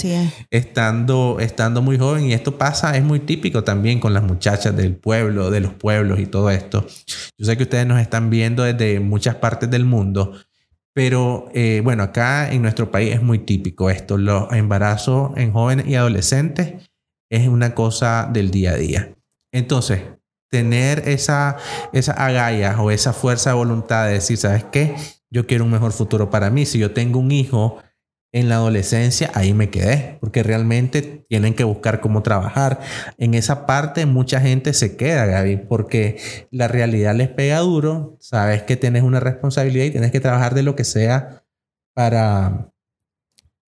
[0.51, 2.27] estando, estando muy joven.
[2.27, 6.19] Y esto pasa, es muy típico también con las muchachas del pueblo, de los pueblos
[6.19, 6.87] y todo esto.
[7.39, 10.33] Yo sé que ustedes nos están viendo desde muchas partes del mundo,
[10.93, 14.19] pero eh, bueno, acá en nuestro país es muy típico esto.
[14.19, 16.75] Los embarazos en jóvenes y adolescentes
[17.31, 19.15] es una cosa del día a día.
[19.53, 20.03] Entonces,
[20.51, 21.57] tener esa,
[21.93, 24.95] esa agallas o esa fuerza de voluntad de decir, ¿sabes qué?
[25.35, 26.65] Yo quiero un mejor futuro para mí.
[26.65, 27.79] Si yo tengo un hijo
[28.33, 32.81] en la adolescencia, ahí me quedé, porque realmente tienen que buscar cómo trabajar.
[33.19, 38.63] En esa parte mucha gente se queda, Gaby, porque la realidad les pega duro, sabes
[38.63, 41.43] que tienes una responsabilidad y tienes que trabajar de lo que sea
[41.95, 42.71] para...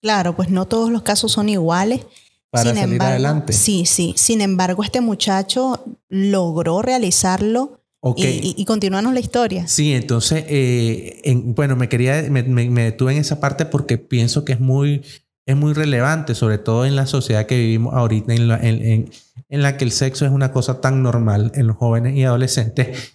[0.00, 2.06] Claro, pues no todos los casos son iguales
[2.50, 3.52] para salir adelante.
[3.52, 4.14] Sí, sí.
[4.16, 7.80] Sin embargo, este muchacho logró realizarlo.
[8.16, 9.66] Y, y, continuarnos la historia.
[9.66, 14.60] Sí, entonces, eh, bueno, me quería, me, detuve en esa parte porque pienso que es
[14.60, 15.02] muy,
[15.46, 19.10] es muy relevante, sobre todo en la sociedad que vivimos ahorita, en la, en,
[19.48, 23.14] en la que el sexo es una cosa tan normal en los jóvenes y adolescentes.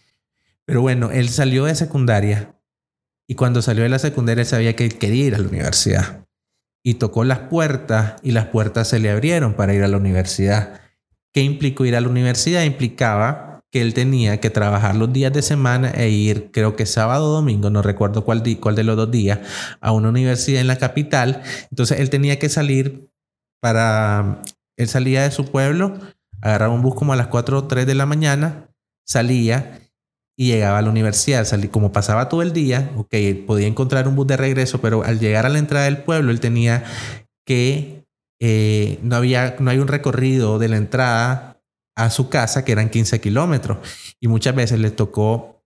[0.66, 2.56] Pero bueno, él salió de secundaria
[3.28, 6.26] y cuando salió de la secundaria sabía que quería ir a la universidad
[6.84, 10.82] y tocó las puertas y las puertas se le abrieron para ir a la universidad.
[11.34, 12.64] ¿Qué implicó ir a la universidad?
[12.64, 17.30] Implicaba que él tenía que trabajar los días de semana e ir, creo que sábado
[17.30, 19.40] o domingo, no recuerdo cuál, cuál de los dos días,
[19.80, 21.42] a una universidad en la capital.
[21.70, 23.10] Entonces él tenía que salir
[23.62, 24.42] para,
[24.78, 25.98] él salía de su pueblo,
[26.42, 28.70] agarraba un bus como a las 4 o 3 de la mañana,
[29.08, 29.80] salía
[30.38, 31.46] y llegaba a la universidad.
[31.46, 35.20] Salí, como pasaba todo el día, ok, podía encontrar un bus de regreso, pero al
[35.20, 36.84] llegar a la entrada del pueblo, él tenía
[37.46, 38.04] que,
[38.42, 41.51] eh, no, había, no hay un recorrido de la entrada
[41.96, 43.78] a su casa que eran 15 kilómetros
[44.20, 45.64] y muchas veces le tocó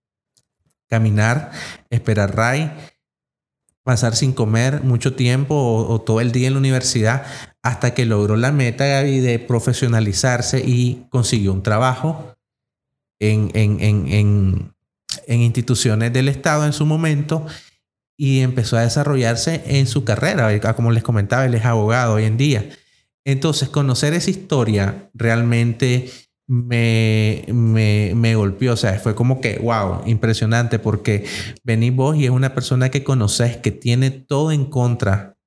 [0.90, 1.52] caminar,
[1.90, 2.72] esperar RAI,
[3.84, 7.26] pasar sin comer mucho tiempo o, todo el día en la universidad
[7.62, 12.36] hasta que logró la meta de profesionalizarse y consiguió un trabajo
[13.20, 14.74] en, en, en,
[15.28, 17.46] en, instituciones del Estado en su momento
[18.18, 20.76] y empezó a desarrollarse en su carrera.
[20.76, 22.70] Como les comentaba, él es abogado hoy en día.
[23.26, 26.10] Entonces, conocer esa historia realmente
[26.48, 28.74] me, me, me, golpeó.
[28.74, 31.26] O sea, fue como que, wow, impresionante, porque
[31.64, 35.38] venís vos y es una persona que conoces, que tiene todo en contra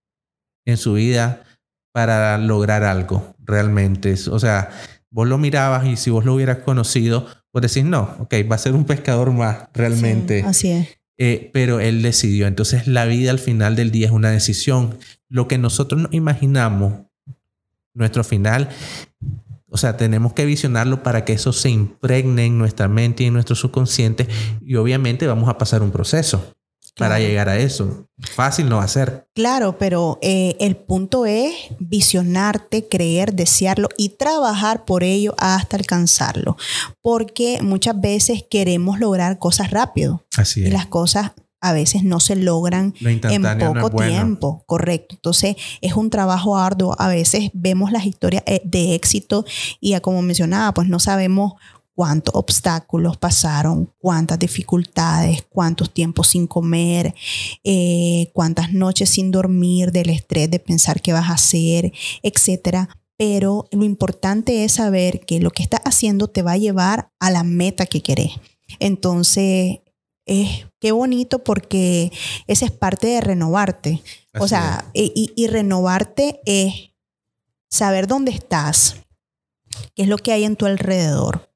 [0.66, 1.44] en su vida
[1.92, 4.14] para lograr algo, realmente.
[4.30, 4.70] O sea,
[5.10, 8.58] vos lo mirabas y si vos lo hubieras conocido, pues decir, no, ok, va a
[8.58, 10.42] ser un pescador más realmente.
[10.44, 10.98] así es.
[11.20, 12.46] Eh, pero él decidió.
[12.46, 14.98] Entonces la vida al final del día es una decisión.
[15.28, 17.07] Lo que nosotros nos imaginamos,
[17.98, 18.70] nuestro final,
[19.70, 23.34] o sea, tenemos que visionarlo para que eso se impregne en nuestra mente y en
[23.34, 24.26] nuestro subconsciente
[24.62, 26.54] y obviamente vamos a pasar un proceso
[26.96, 28.08] para llegar a eso.
[28.18, 29.28] Fácil no va a ser.
[29.34, 36.56] Claro, pero eh, el punto es visionarte, creer, desearlo y trabajar por ello hasta alcanzarlo.
[37.00, 40.24] Porque muchas veces queremos lograr cosas rápido.
[40.36, 40.68] Así es.
[40.68, 45.14] Y las cosas a veces no se logran en poco tiempo, correcto.
[45.16, 46.94] Entonces es un trabajo arduo.
[46.98, 49.44] A veces vemos las historias eh, de éxito
[49.80, 51.54] y como mencionaba, pues no sabemos
[51.98, 57.12] cuántos obstáculos pasaron, cuántas dificultades, cuántos tiempos sin comer,
[57.64, 61.92] eh, cuántas noches sin dormir del estrés de pensar qué vas a hacer,
[62.22, 62.88] etcétera.
[63.16, 67.32] Pero lo importante es saber que lo que estás haciendo te va a llevar a
[67.32, 68.30] la meta que querés.
[68.78, 69.80] Entonces,
[70.24, 72.12] es qué bonito porque
[72.46, 74.02] esa es parte de renovarte.
[74.38, 76.90] o sea, y, y renovarte es
[77.68, 78.96] saber dónde estás,
[79.94, 81.48] qué es lo que hay en tu alrededor,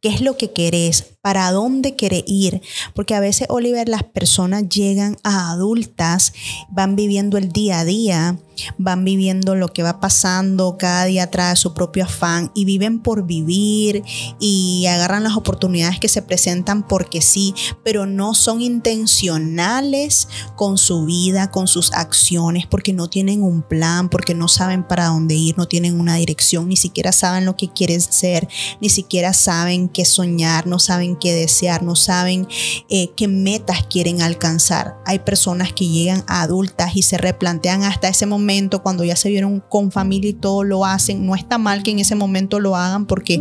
[0.00, 1.18] ¿Qué es lo que querés?
[1.20, 2.62] ¿Para dónde querés ir?
[2.94, 6.32] Porque a veces, Oliver, las personas llegan a adultas,
[6.70, 8.38] van viviendo el día a día,
[8.76, 13.24] van viviendo lo que va pasando, cada día trae su propio afán y viven por
[13.24, 14.02] vivir
[14.40, 21.04] y agarran las oportunidades que se presentan porque sí, pero no son intencionales con su
[21.04, 25.56] vida, con sus acciones, porque no tienen un plan, porque no saben para dónde ir,
[25.58, 28.48] no tienen una dirección, ni siquiera saben lo que quieren ser,
[28.80, 32.48] ni siquiera saben qué soñar, no saben qué desear, no saben
[32.88, 34.96] eh, qué metas quieren alcanzar.
[35.04, 38.47] Hay personas que llegan a adultas y se replantean hasta ese momento
[38.82, 41.26] cuando ya se vieron con familia y todo lo hacen.
[41.26, 43.40] No está mal que en ese momento lo hagan porque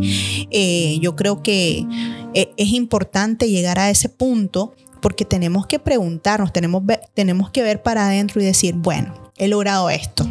[0.52, 1.86] eh, yo creo que
[2.34, 7.82] eh, es importante llegar a ese punto porque tenemos que preguntarnos, tenemos, tenemos que ver
[7.82, 10.28] para adentro y decir, bueno, he logrado esto,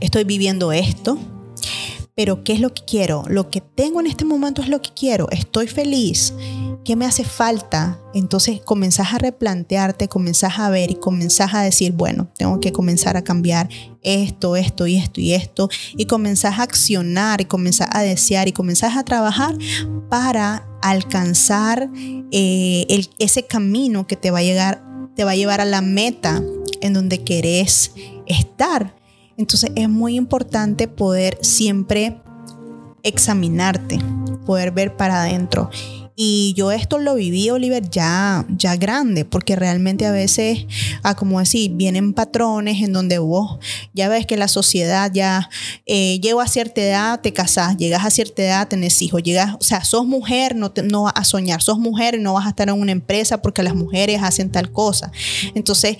[0.00, 1.18] estoy viviendo esto,
[2.16, 3.24] pero ¿qué es lo que quiero?
[3.28, 5.28] Lo que tengo en este momento es lo que quiero.
[5.30, 6.32] Estoy feliz.
[6.84, 7.98] ¿Qué me hace falta?
[8.14, 13.16] Entonces comenzás a replantearte, comenzás a ver y comenzás a decir, bueno, tengo que comenzar
[13.16, 13.68] a cambiar
[14.02, 15.68] esto, esto y esto y esto.
[15.96, 19.56] Y comenzás a accionar y comenzás a desear y comenzás a trabajar
[20.08, 21.90] para alcanzar
[22.30, 24.84] eh, ese camino que te va a llegar,
[25.16, 26.40] te va a llevar a la meta
[26.80, 27.92] en donde querés
[28.26, 28.94] estar.
[29.36, 32.20] Entonces es muy importante poder siempre
[33.02, 33.98] examinarte,
[34.46, 35.70] poder ver para adentro
[36.16, 40.66] y yo esto lo viví, Oliver, ya, ya grande, porque realmente a veces,
[41.02, 43.58] ah, como decir, vienen patrones en donde vos
[43.92, 45.50] ya ves que la sociedad ya
[45.86, 49.64] eh, llego a cierta edad, te casás, llegas a cierta edad, tenés hijos, llegas, o
[49.64, 52.80] sea, sos mujer, no, no vas a soñar, sos mujer no vas a estar en
[52.80, 55.10] una empresa porque las mujeres hacen tal cosa.
[55.54, 55.96] Entonces,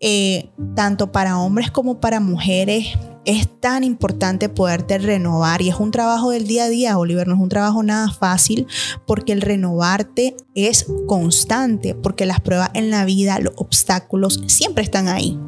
[0.00, 2.88] eh, tanto para hombres como para mujeres,
[3.24, 7.34] es tan importante poderte renovar y es un trabajo del día a día, Oliver, no
[7.34, 8.66] es un trabajo nada fácil
[9.06, 15.08] porque el renovarte es constante, porque las pruebas en la vida, los obstáculos siempre están
[15.08, 15.38] ahí.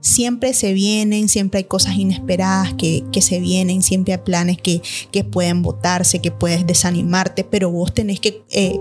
[0.00, 4.80] Siempre se vienen, siempre hay cosas inesperadas que, se vienen, siempre hay planes que,
[5.24, 8.78] pueden botarse, que puedes desanimarte, pero vos tenés que eh,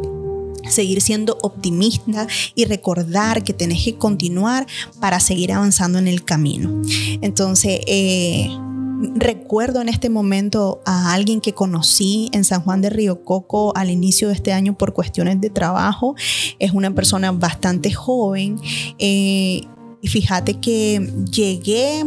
[0.69, 4.67] seguir siendo optimista y recordar que tenés que continuar
[4.99, 6.81] para seguir avanzando en el camino.
[7.21, 8.49] Entonces, eh,
[9.15, 13.89] recuerdo en este momento a alguien que conocí en San Juan de Río Coco al
[13.89, 16.15] inicio de este año por cuestiones de trabajo.
[16.59, 18.59] Es una persona bastante joven.
[18.99, 19.61] Eh,
[20.01, 22.05] y fíjate que llegué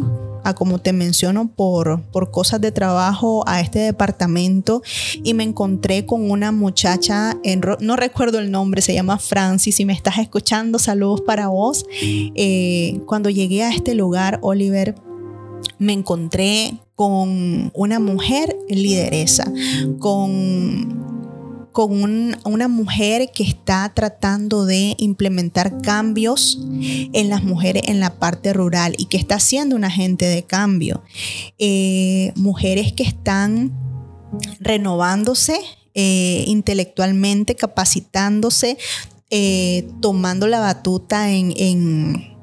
[0.55, 4.83] como te menciono, por, por cosas de trabajo a este departamento
[5.23, 9.85] y me encontré con una muchacha, en, no recuerdo el nombre, se llama Francis, si
[9.85, 11.87] me estás escuchando, saludos para vos.
[12.03, 14.95] Eh, cuando llegué a este lugar, Oliver,
[15.79, 19.53] me encontré con una mujer lideresa,
[20.01, 21.18] con
[21.79, 28.53] con una mujer que está tratando de implementar cambios en las mujeres en la parte
[28.53, 31.05] rural y que está siendo un agente de cambio.
[31.57, 33.73] Eh, mujeres que están
[34.59, 35.61] renovándose
[35.95, 38.77] eh, intelectualmente, capacitándose,
[39.31, 42.38] eh, tomando la batuta en en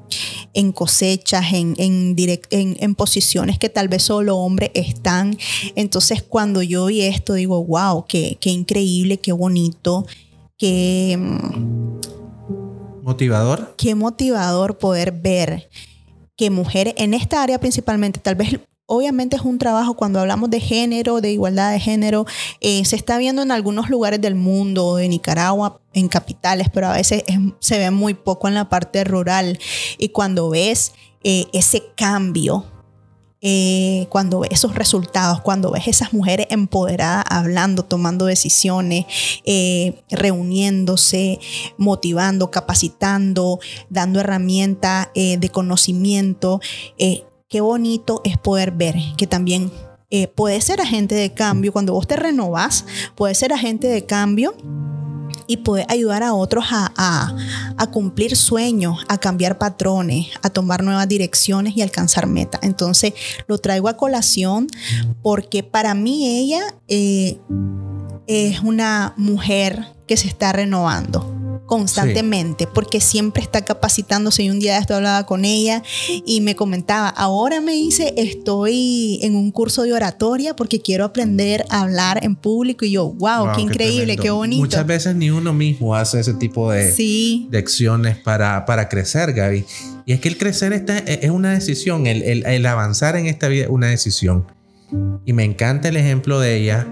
[0.72, 2.16] cosechas, en, en,
[2.50, 5.36] en, posiciones que tal vez solo hombres están.
[5.74, 10.06] Entonces cuando yo vi esto digo, wow, qué, qué increíble, qué bonito,
[10.58, 11.18] qué...
[13.02, 13.74] Motivador.
[13.76, 15.68] Qué motivador poder ver
[16.36, 20.60] que mujeres en esta área principalmente, tal vez obviamente es un trabajo cuando hablamos de
[20.60, 22.24] género, de igualdad de género,
[22.60, 26.92] eh, se está viendo en algunos lugares del mundo, en Nicaragua, en capitales, pero a
[26.92, 27.24] veces
[27.58, 29.58] se ve muy poco en la parte rural.
[29.98, 30.92] Y cuando ves
[31.24, 32.64] eh, ese cambio,
[33.40, 39.04] eh, cuando ves esos resultados, cuando ves esas mujeres empoderadas hablando, tomando decisiones,
[40.10, 41.38] reuniéndose,
[41.76, 43.58] motivando, capacitando,
[43.90, 46.60] dando herramientas de conocimiento,
[47.48, 49.70] qué bonito es poder ver que también
[50.10, 51.72] eh, puede ser agente de cambio.
[51.72, 54.54] Cuando vos te renovás, puede ser agente de cambio
[55.48, 57.34] y puede ayudar a otros a,
[57.92, 62.60] cumplir sueños, a cambiar patrones, a tomar nuevas direcciones y alcanzar metas.
[62.62, 63.14] Entonces
[63.46, 64.68] lo traigo a colación
[65.22, 67.38] porque para mí ella eh,
[68.26, 71.35] es una mujer que se está renovando
[71.66, 74.44] constantemente, porque siempre está capacitándose.
[74.44, 75.82] Y un día esto hablaba con ella
[76.24, 81.64] y me comentaba, ahora me dice, estoy en un curso de oratoria porque quiero aprender
[81.68, 82.84] a hablar en público.
[82.84, 84.62] Y yo, wow, qué, increíble, qué, bonito.
[84.62, 86.92] Muchas veces ni uno mismo hace ese tipo de,
[87.50, 89.64] de acciones para, para crecer, Gaby.
[90.06, 93.48] Y es que el crecer está, es una decisión, el, el, el avanzar en esta
[93.48, 94.46] vida es una decisión.
[95.24, 96.86] Y me encanta el ejemplo de ella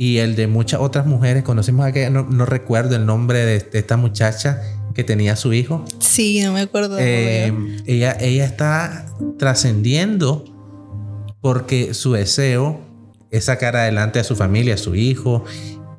[0.00, 1.42] y el de muchas otras mujeres.
[1.42, 4.62] Conocimos a que no, recuerdo el nombre de, esta muchacha
[4.94, 5.84] que tenía su hijo.
[5.98, 6.96] Sí, no me acuerdo.
[6.98, 7.52] Eh,
[7.84, 9.04] ella, ella está
[9.38, 10.46] trascendiendo
[11.42, 12.80] porque su deseo
[13.30, 15.44] es sacar adelante a su familia, a su hijo.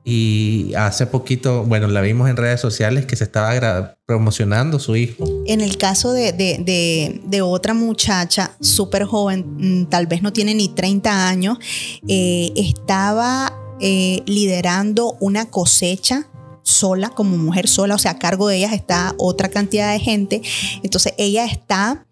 [0.03, 5.25] Y hace poquito, bueno, la vimos en redes sociales que se estaba promocionando su hijo.
[5.45, 10.69] En el caso de, de, otra muchacha súper joven, mm, tal vez no tiene ni
[10.69, 11.59] 30 años,
[12.07, 16.27] eh, estaba eh, liderando una cosecha
[16.63, 20.41] sola, como mujer sola, o sea, a cargo de ellas está otra cantidad de gente.
[20.83, 22.05] Entonces ella está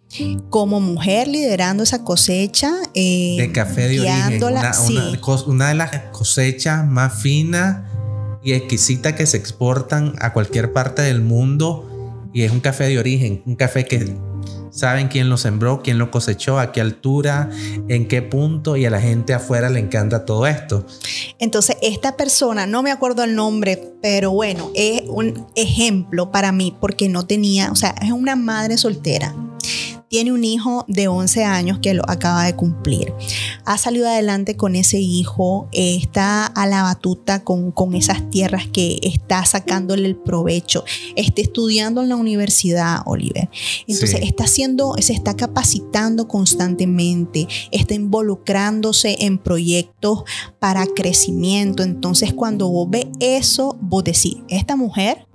[0.50, 2.72] como mujer liderando esa cosecha.
[2.94, 4.44] Eh, de café de origen.
[5.48, 7.84] Una, de las cosechas más finas
[8.44, 11.86] y exquisitas que se exportan a cualquier parte del mundo.
[12.34, 14.18] Y es un café de origen, un café que
[14.72, 17.50] saben quién lo sembró, quién lo cosechó, a qué altura,
[17.88, 20.86] en qué punto y a la gente afuera le encanta todo esto.
[21.40, 26.76] Entonces, esta persona, no me acuerdo el nombre, pero bueno, es un ejemplo para mí
[26.80, 29.36] porque no tenía, o sea, es una madre soltera
[30.10, 33.14] tiene un hijo de 11 años que lo acaba de cumplir.
[33.64, 39.00] Ha salido adelante con ese hijo, está a la batuta con, con esas tierras que
[39.04, 40.84] está sacándole el provecho,
[41.16, 43.50] está estudiando en la universidad, Oliver.
[43.88, 50.24] Entonces está haciendo, se está capacitando constantemente, está involucrándose en proyectos
[50.60, 51.84] para crecimiento.
[51.84, 55.29] Entonces cuando vos ves eso, vos decís, esta mujer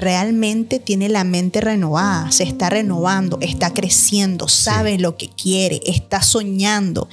[0.00, 6.22] realmente tiene la mente renovada, se está renovando, está creciendo, sabe lo que quiere, está
[6.22, 7.08] soñando.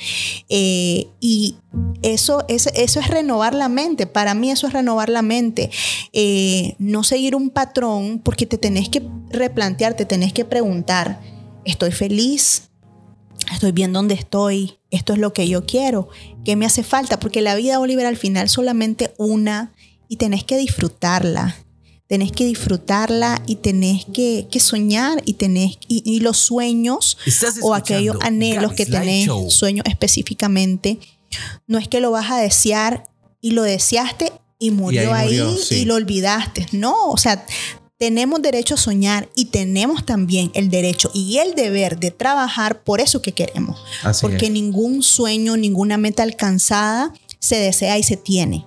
[0.49, 1.57] Eh, y
[2.01, 4.07] eso, eso, es renovar la mente.
[4.07, 5.69] Para mí eso es renovar la mente.
[6.13, 11.21] Eh, no seguir un patrón porque te tenés que replantear, te tenés que preguntar,
[11.65, 12.69] ¿estoy feliz?
[13.51, 16.09] Estoy bien donde estoy, esto es lo que yo quiero,
[16.43, 17.19] ¿qué me hace falta?
[17.19, 19.73] Porque la vida, Oliver, al final solamente una
[20.09, 21.55] y tenés que disfrutarla
[22.07, 27.17] tenés que disfrutarla y tenés que, soñar y tenés y, los sueños
[27.61, 30.99] o aquellos anhelos que tenés, sueños específicamente,
[31.67, 33.03] no es que lo vas a desear
[33.41, 35.39] y lo deseaste y murió ahí,
[35.69, 36.65] y lo olvidaste.
[36.71, 37.45] No, o sea,
[37.99, 43.01] tenemos derecho a soñar y tenemos también el derecho y el deber de trabajar por
[43.01, 43.79] eso que queremos.
[44.21, 48.65] porque ningún sueño, ninguna meta alcanzada se desea y se tiene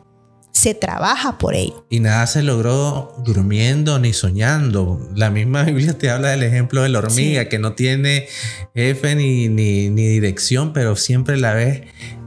[0.61, 1.87] se trabaja por ello.
[1.89, 5.01] Y nada se logró durmiendo ni soñando.
[5.15, 8.27] La misma Biblia te habla del ejemplo de la hormiga, que no tiene
[8.75, 11.83] jefe ni, ni, dirección, pero siempre la ves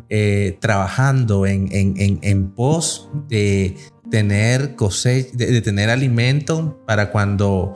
[0.10, 3.76] eh, trabajando en, en, en, pos de
[4.10, 7.76] tener cosecha, de, tener alimento para cuando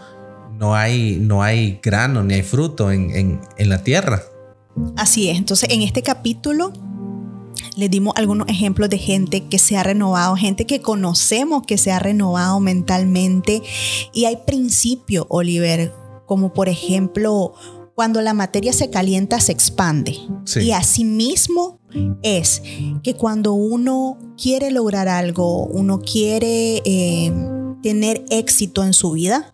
[0.58, 4.24] no hay, no hay grano ni hay fruto en, en la tierra.
[4.95, 5.38] Así es.
[5.38, 6.74] Entonces, en este capítulo
[7.78, 11.91] les dimos algunos ejemplos de gente que se ha renovado, gente que conocemos que se
[11.91, 13.61] ha renovado mentalmente.
[14.13, 15.93] Y hay principios, Oliver,
[16.25, 17.53] como por ejemplo,
[17.93, 20.17] cuando la materia se calienta, se expande.
[20.55, 21.80] Y asimismo
[22.23, 22.63] es
[23.03, 27.32] que cuando uno quiere lograr algo, uno quiere eh,
[27.84, 29.53] tener éxito en su vida,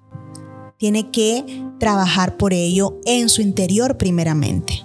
[0.77, 4.83] tiene que trabajar por ello en su interior primeramente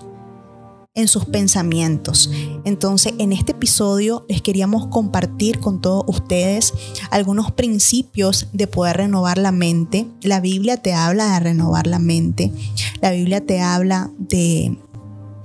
[0.99, 2.29] en sus pensamientos.
[2.65, 6.75] Entonces, en este episodio les queríamos compartir con todos ustedes
[7.13, 10.09] algunos principios de poder renovar la mente.
[10.23, 12.53] La Biblia te habla de renovar la mente.
[13.01, 14.77] La Biblia te habla de,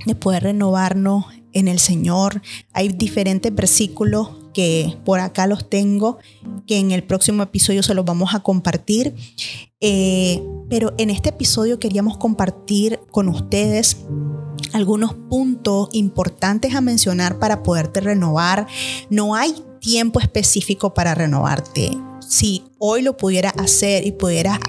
[0.07, 2.41] de poder renovarnos en el Señor.
[2.73, 6.17] Hay diferentes versículos que por acá los tengo,
[6.67, 9.15] que en el próximo episodio se los vamos a compartir.
[9.81, 13.97] Eh, pero en este episodio queríamos compartir con ustedes
[14.71, 18.67] algunos puntos importantes a mencionar para poderte renovar.
[19.09, 21.91] No hay tiempo específico para renovarte.
[22.27, 24.59] Si hoy lo pudieras hacer y pudieras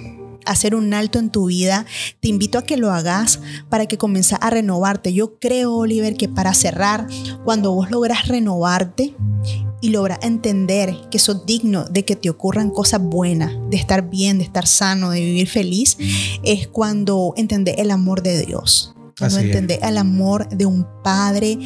[0.44, 1.86] hacer un alto en tu vida,
[2.20, 5.12] te invito a que lo hagas para que comiences a renovarte.
[5.12, 7.06] Yo creo, Oliver, que para cerrar,
[7.44, 9.14] cuando vos logras renovarte
[9.84, 14.38] y logras entender que sos digno de que te ocurran cosas buenas, de estar bien,
[14.38, 15.98] de estar sano, de vivir feliz,
[16.42, 21.58] es cuando entendés el amor de Dios cuando entendés el amor de un padre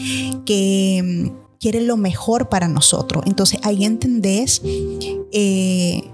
[0.44, 3.22] que mm, quiere lo mejor para nosotros.
[3.26, 4.60] Entonces ahí entendés,
[5.32, 6.10] eh,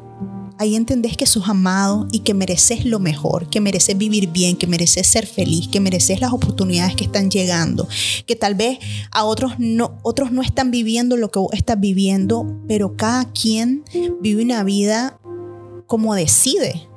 [0.59, 4.67] ahí entendés que sos amado y que mereces lo mejor, que mereces vivir bien, que
[4.67, 7.89] mereces ser feliz, que mereces las oportunidades que están llegando,
[8.27, 8.79] que tal vez
[9.11, 13.85] a otros no, otros no están viviendo lo que vos estás viviendo, pero cada quien
[14.21, 15.19] vive una vida
[15.87, 16.89] como decide.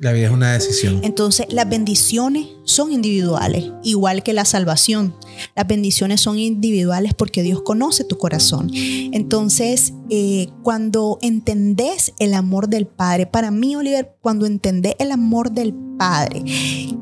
[0.00, 1.00] La vida es una decisión.
[1.04, 5.14] Entonces, las bendiciones son individuales, igual que la salvación.
[5.54, 8.70] Las bendiciones son individuales porque Dios conoce tu corazón.
[8.74, 15.52] Entonces, eh, cuando entendés el amor del Padre, para mí, Oliver, cuando entendés el amor
[15.52, 16.42] del Padre,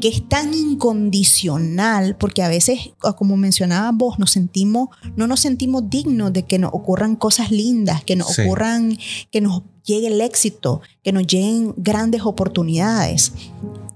[0.01, 5.89] que es tan incondicional, porque a veces, como mencionaba vos, nos sentimos, no nos sentimos
[5.89, 8.99] dignos de que nos ocurran cosas lindas, que nos ocurran,
[9.31, 13.33] que nos llegue el éxito, que nos lleguen grandes oportunidades.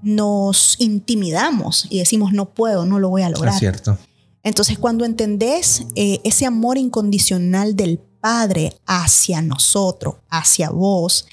[0.01, 3.53] Nos intimidamos y decimos, no puedo, no lo voy a lograr.
[3.53, 3.97] Es cierto.
[4.43, 11.27] Entonces, cuando entendés eh, ese amor incondicional del Padre hacia nosotros, hacia vos,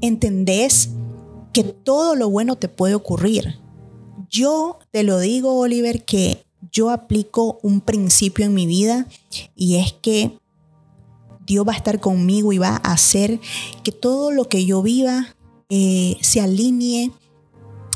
[0.00, 0.90] entendés
[1.52, 3.58] que todo lo bueno te puede ocurrir.
[4.30, 9.06] Yo te lo digo, Oliver, que yo aplico un principio en mi vida
[9.56, 10.38] y es que
[11.46, 13.40] Dios va a estar conmigo y va a hacer
[13.82, 15.34] que todo lo que yo viva
[15.68, 17.10] eh, se alinee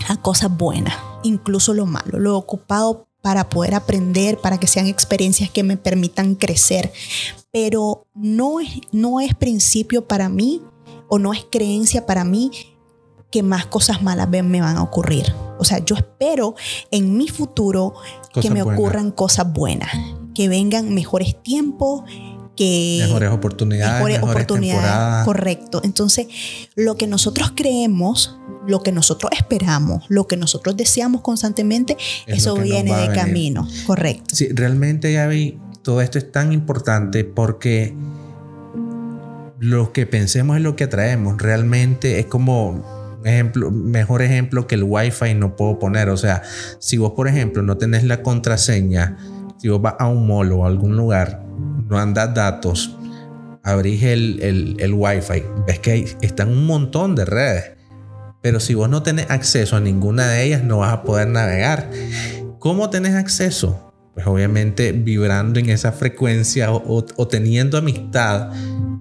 [0.08, 0.94] a cosas buenas.
[1.22, 5.78] incluso lo malo, lo he ocupado para poder aprender, para que sean experiencias que me
[5.78, 6.92] permitan crecer,
[7.50, 10.60] pero no es, no es principio para mí
[11.08, 12.50] o no es creencia para mí
[13.30, 15.34] que más cosas malas me van a ocurrir.
[15.58, 16.54] O sea, yo espero
[16.90, 17.94] en mi futuro
[18.32, 19.90] que me ocurran cosas buenas,
[20.34, 22.02] que vengan mejores tiempos,
[22.56, 25.80] que mejores oportunidades, mejores, oportunidades, correcto.
[25.84, 26.26] Entonces,
[26.76, 31.96] lo que nosotros creemos, lo que nosotros esperamos, lo que nosotros deseamos constantemente,
[32.26, 34.36] eso viene de camino, correcto.
[34.36, 37.94] Sí, realmente Gaby, todo esto es tan importante porque
[39.58, 41.36] lo que pensemos es lo que atraemos.
[41.38, 46.08] Realmente es como ejemplo, mejor ejemplo que el Wi-Fi no puedo poner.
[46.10, 46.42] O sea,
[46.78, 49.16] si vos, por ejemplo, no tenés la contraseña,
[49.58, 51.43] si vos vas a un mall o a algún lugar,
[51.88, 52.96] no andas datos,
[53.62, 57.72] abrís el, el, Wi-Fi, ves que están un montón de redes.
[58.42, 61.90] Pero si vos no tenés acceso a ninguna de ellas, no vas a poder navegar.
[62.58, 63.92] ¿Cómo tenés acceso?
[64.12, 68.50] Pues obviamente vibrando en esa frecuencia o, o teniendo amistad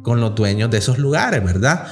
[0.02, 1.88] con los dueños de esos lugares, ¿verdad?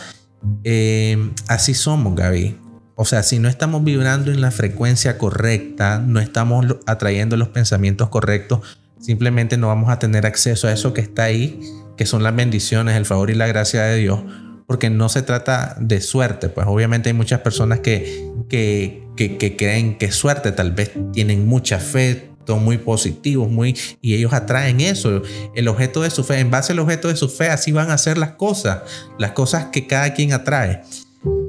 [0.64, 2.58] Eh, así somos, Gaby.
[2.96, 8.10] O sea, si no estamos vibrando en la frecuencia correcta, no estamos atrayendo los pensamientos
[8.10, 8.62] correctos,
[9.02, 11.60] simplemente no vamos a tener acceso a eso que está ahí,
[11.98, 14.22] que son las bendiciones, el favor y la gracia de Dios,
[14.68, 16.50] porque no se trata de suerte.
[16.50, 21.80] Pues obviamente hay muchas personas que, que, que, creen que suerte, tal vez tienen mucha
[21.80, 25.22] fe, muy positivos, muy, y ellos atraen eso,
[25.56, 27.98] el objeto de su fe, en base al objeto de su fe, así van a
[27.98, 28.82] ser las cosas,
[29.18, 30.82] las cosas que cada quien atrae.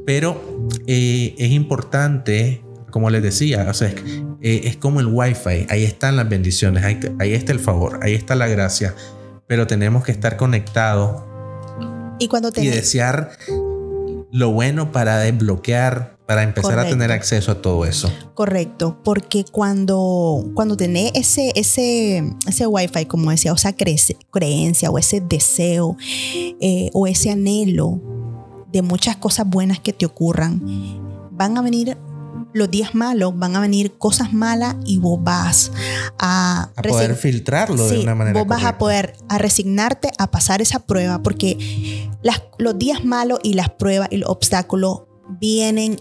[0.06, 3.92] Pero eh, es importante, como les decía, o sea,
[4.40, 8.14] eh, es, como el wifi, ahí están las bendiciones, ahí, ahí está el favor, ahí
[8.14, 8.94] está la gracia,
[9.48, 11.22] pero tenemos que estar conectados
[12.20, 13.32] y, cuando y desear
[14.30, 18.10] lo bueno para desbloquear para empezar a tener acceso a todo eso.
[18.34, 24.98] Correcto, porque cuando, cuando tenés ese, ese, ese wifi, como decía, o esa creencia o
[24.98, 25.96] ese deseo
[26.60, 28.00] eh, o ese anhelo
[28.72, 30.62] de muchas cosas buenas que te ocurran,
[31.32, 31.98] van a venir
[32.52, 35.72] los días malos, van a venir cosas malas y vos vas
[36.18, 38.38] a, a poder filtrarlo de una manera.
[38.38, 43.40] Vos vas a poder a resignarte a pasar esa prueba porque las, los días malos
[43.42, 45.02] y las pruebas y los obstáculos
[45.40, 45.98] vienen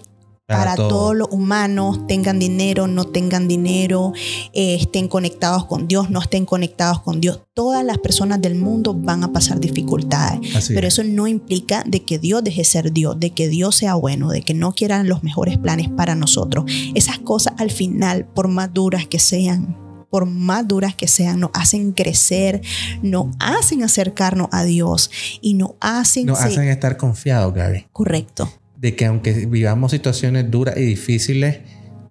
[0.51, 4.13] para, todos los humanos, tengan dinero, no tengan dinero,
[4.53, 7.41] eh, estén conectados con Dios, no estén conectados con Dios.
[7.53, 12.19] Todas las personas del mundo van a pasar dificultades, pero eso no implica de que
[12.19, 15.57] Dios deje ser Dios, de que Dios sea bueno, de que no quieran los mejores
[15.57, 16.65] planes para nosotros.
[16.95, 19.77] Esas cosas al final, por más duras que sean,
[20.09, 22.61] por más duras que sean, nos hacen crecer,
[23.01, 25.09] nos hacen acercarnos a Dios
[25.41, 26.25] y nos hacen...
[26.25, 27.87] Nos hacen estar confiados, Gaby.
[27.91, 31.59] Correcto de que aunque vivamos situaciones duras y difíciles,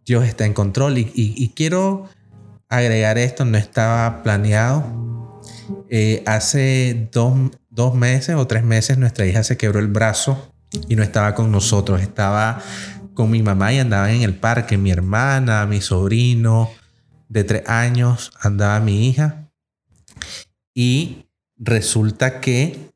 [0.07, 0.99] Dios está en control.
[0.99, 2.09] Y, quiero
[2.69, 5.41] agregar esto, no estaba planeado.
[5.89, 7.35] Eh, hace dos,
[7.71, 10.53] dos, meses o tres meses nuestra hija se quebró el brazo
[10.89, 12.63] y no estaba con nosotros, estaba
[13.15, 16.71] con mi mamá y andaba en el parque, mi hermana, mi sobrino
[17.29, 19.51] de tres años, andaba mi hija.
[20.73, 22.93] Y resulta que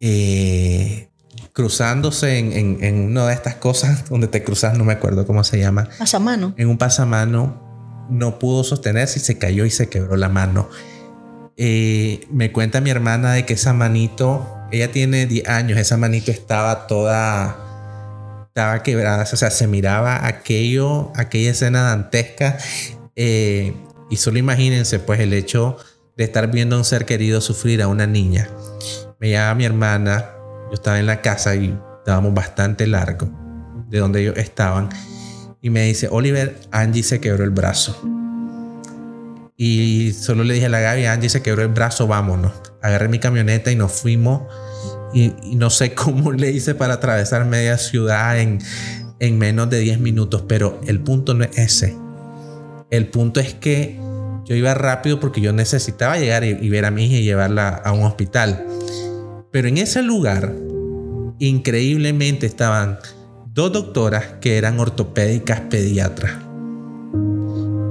[0.00, 1.09] eh,
[1.52, 5.58] cruzándose en, en, una de estas cosas donde te cruzas, no me acuerdo cómo se
[5.58, 5.88] llama.
[5.98, 6.54] Pasamano.
[6.56, 10.68] En un pasamano no pudo sostenerse y se cayó y se quebró la mano.
[11.56, 16.30] Eh, me cuenta mi hermana de que esa manito, ella tiene 10 años, esa manito
[16.30, 22.58] estaba toda, estaba quebrada, o sea, se miraba aquello, aquella escena dantesca.
[23.14, 23.74] Eh,
[24.08, 25.76] y solo imagínense, pues, el hecho
[26.16, 28.48] de estar viendo a un ser querido sufrir a una niña.
[29.20, 30.30] Me llama mi hermana,
[30.70, 33.28] yo estaba en la casa y estábamos bastante largo
[33.88, 34.88] de donde ellos estaban.
[35.60, 38.00] Y me dice, Oliver, Angie se quebró el brazo.
[39.56, 42.52] Y solo le dije a la Gaby, Angie se quebró el brazo, vámonos.
[42.80, 44.42] Agarré mi camioneta y nos fuimos.
[45.12, 48.60] Y, no sé cómo le hice para atravesar media ciudad en,
[49.18, 51.96] en menos de 10 minutos, pero el punto no es ese.
[52.90, 53.98] El punto es que
[54.46, 57.68] yo iba rápido porque yo necesitaba llegar y, y ver a mi hija y llevarla
[57.68, 58.64] a un hospital.
[59.50, 60.54] Pero en ese lugar,
[61.40, 62.98] increíblemente estaban
[63.52, 66.32] dos doctoras que eran ortopédicas pediatras.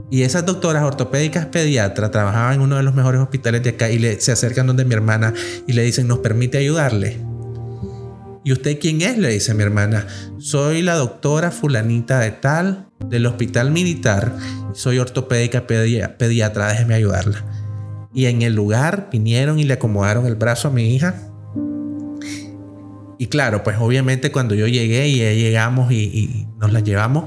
[0.10, 4.00] Y esas doctoras ortopédicas pediatras trabajaban en uno de los mejores hospitales de acá y
[4.20, 5.34] se acercan donde mi hermana
[5.68, 7.20] y le dicen, ¿nos permite ayudarle?
[8.44, 9.18] ¿Y usted quién es?
[9.18, 10.08] Le dice mi hermana.
[10.40, 14.34] Soy la doctora fulanita de tal del hospital militar.
[14.74, 17.44] Soy ortopédica pediatra, déjeme ayudarla.
[18.14, 21.29] Y en el lugar vinieron y le acomodaron el brazo a mi hija
[23.20, 27.26] y claro, pues obviamente cuando yo llegué y llegamos y, nos la llevamos,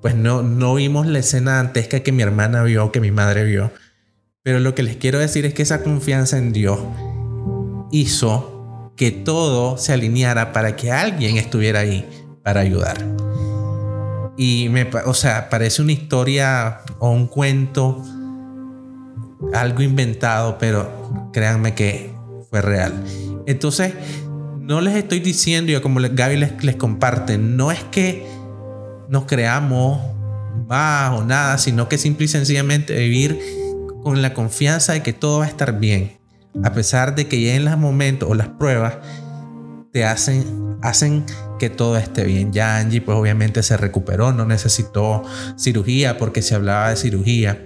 [0.00, 3.70] pues no, no vimos la escena dantesca que mi hermana vio, que mi madre vio.
[4.42, 6.78] Pero lo que les quiero decir es que esa confianza en Dios
[7.92, 12.08] hizo que todo se alineara para que alguien estuviera ahí
[12.42, 12.96] para ayudar.
[14.38, 18.02] Y me, o sea, parece una historia o un cuento,
[19.52, 22.10] algo inventado, pero créanme que
[22.48, 23.04] fue real.
[23.46, 23.92] Entonces,
[24.66, 28.26] no les estoy diciendo, yo como Gaby les, comparte, no es que
[29.08, 30.00] nos creamos
[30.66, 33.38] más o nada, sino que simple y sencillamente vivir
[34.02, 36.18] con la confianza de que todo va a estar bien.
[36.64, 38.96] A pesar de que ya en los momentos o las pruebas
[39.92, 41.24] te hacen, hacen
[41.60, 42.52] que todo esté bien.
[42.52, 45.22] Ya Angie pues obviamente se recuperó, no necesitó
[45.56, 47.64] cirugía porque se hablaba de cirugía.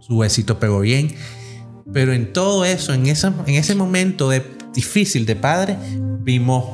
[0.00, 1.14] Su huesito pegó bien.
[1.92, 5.76] Pero en todo eso, en, esa, en ese momento de, difícil de padre,
[6.20, 6.64] vimos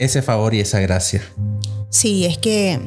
[0.00, 1.22] ese favor y esa gracia.
[1.90, 2.80] Sí, es que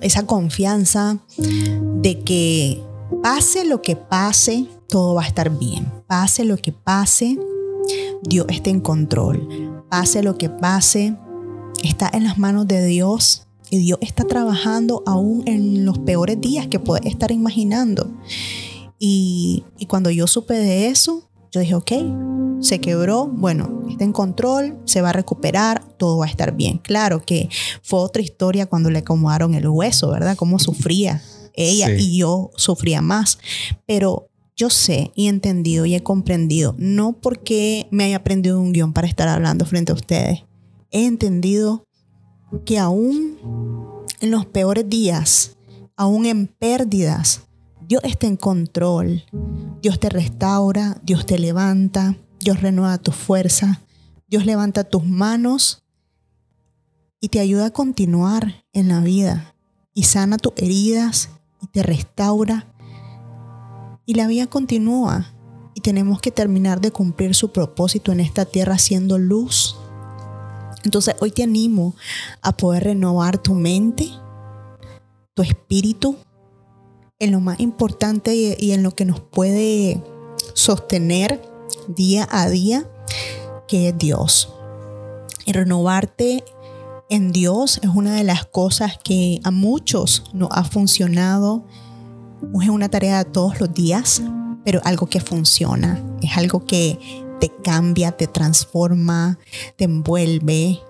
[0.00, 2.82] esa confianza de que
[3.22, 5.86] pase lo que pase, todo va a estar bien.
[6.06, 7.38] Pase lo que pase,
[8.22, 9.84] Dios está en control.
[9.90, 11.16] Pase lo que pase,
[11.82, 16.68] está en las manos de Dios y Dios está trabajando aún en los peores días
[16.68, 18.10] que puedes estar imaginando.
[18.98, 21.92] Y, y cuando yo supe de eso, yo dije, ok,
[22.60, 26.78] se quebró, bueno, está en control, se va a recuperar, todo va a estar bien.
[26.78, 27.48] Claro que
[27.82, 30.36] fue otra historia cuando le acomodaron el hueso, ¿verdad?
[30.36, 31.22] Cómo sufría
[31.54, 33.38] ella y yo sufría más.
[33.86, 38.72] Pero yo sé y he entendido y he comprendido, no porque me haya aprendido un
[38.72, 40.44] guion para estar hablando frente a ustedes,
[40.90, 41.84] he entendido
[42.64, 43.36] que aún
[44.20, 45.56] en los peores días,
[45.96, 47.42] aún en pérdidas,
[47.86, 49.24] Dios está en control.
[49.80, 53.80] Dios te restaura, Dios te levanta, Dios renueva tu fuerza,
[54.28, 55.84] Dios levanta tus manos
[57.20, 59.54] y te ayuda a continuar en la vida
[59.94, 61.30] y sana tus heridas
[61.60, 62.72] y te restaura.
[64.06, 65.34] Y la vida continúa
[65.74, 69.76] y tenemos que terminar de cumplir su propósito en esta tierra siendo luz.
[70.84, 71.94] Entonces hoy te animo
[72.42, 74.08] a poder renovar tu mente,
[75.34, 76.16] tu espíritu,
[77.18, 80.02] en lo más importante y, en lo que nos puede
[80.54, 81.42] sostener
[81.88, 82.88] día a día,
[83.66, 84.52] que es Dios.
[85.44, 86.44] Y renovarte
[87.10, 91.64] en Dios es una de las cosas que a muchos nos ha funcionado.
[92.62, 94.22] Es una tarea de todos los días,
[94.64, 96.04] pero algo que funciona.
[96.22, 96.98] Es algo que
[97.40, 99.38] te cambia, te transforma,
[99.76, 100.80] te envuelve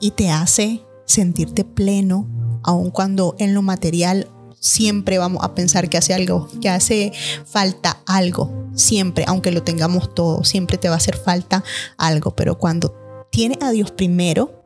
[0.00, 2.26] y te hace sentirte pleno,
[2.62, 4.28] aun cuando en lo material
[4.60, 7.12] siempre vamos a pensar que hace algo, que hace
[7.44, 11.64] falta algo, siempre, aunque lo tengamos todo, siempre te va a hacer falta
[11.96, 12.94] algo, pero cuando
[13.30, 14.64] tienes a Dios primero,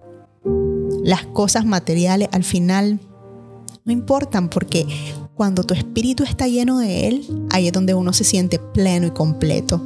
[1.03, 3.01] las cosas materiales al final
[3.85, 4.87] no importan porque
[5.41, 9.11] cuando tu espíritu está lleno de Él, ahí es donde uno se siente pleno y
[9.11, 9.83] completo.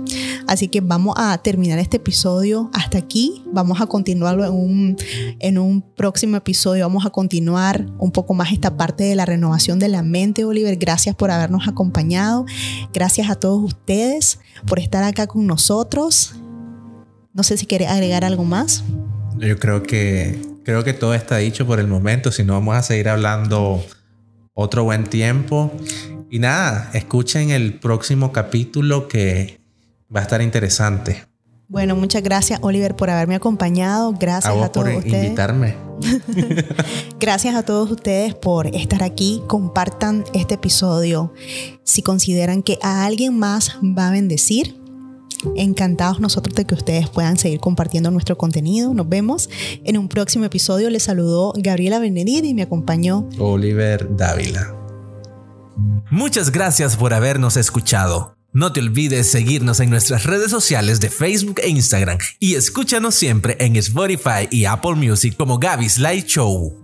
[0.48, 3.44] Así que vamos a terminar este episodio hasta aquí.
[3.52, 6.84] Vamos a continuarlo en un, próximo episodio.
[6.84, 10.74] Vamos a continuar un poco más esta parte de la renovación de la mente, Oliver.
[10.74, 12.46] Gracias por habernos acompañado.
[12.92, 16.34] Gracias a todos ustedes por estar acá con nosotros.
[17.32, 18.82] No sé si quiere agregar algo más.
[19.38, 22.32] Yo creo que creo que todo está dicho por el momento.
[22.32, 23.84] Si no, vamos a seguir hablando
[24.54, 25.72] otro buen tiempo.
[26.30, 29.60] Y nada, escuchen el próximo capítulo que
[30.14, 31.26] va a estar interesante.
[31.68, 34.12] Bueno, muchas gracias Oliver por haberme acompañado.
[34.12, 35.76] Gracias a, todos por invitarme.
[37.20, 39.42] gracias a todos ustedes por estar aquí.
[39.46, 41.32] Compartan este episodio
[41.82, 44.83] si consideran que a alguien más va a bendecir
[45.56, 48.94] Encantados nosotros de que ustedes puedan seguir compartiendo nuestro contenido.
[48.94, 49.50] Nos vemos
[49.84, 50.90] en un próximo episodio.
[50.90, 54.74] Les saludó Gabriela Benedid y me acompañó Oliver Dávila.
[56.10, 58.36] Muchas gracias por habernos escuchado.
[58.52, 63.56] No te olvides seguirnos en nuestras redes sociales de Facebook e Instagram y escúchanos siempre
[63.58, 66.83] en Spotify y Apple Music como Gaby's Light Show.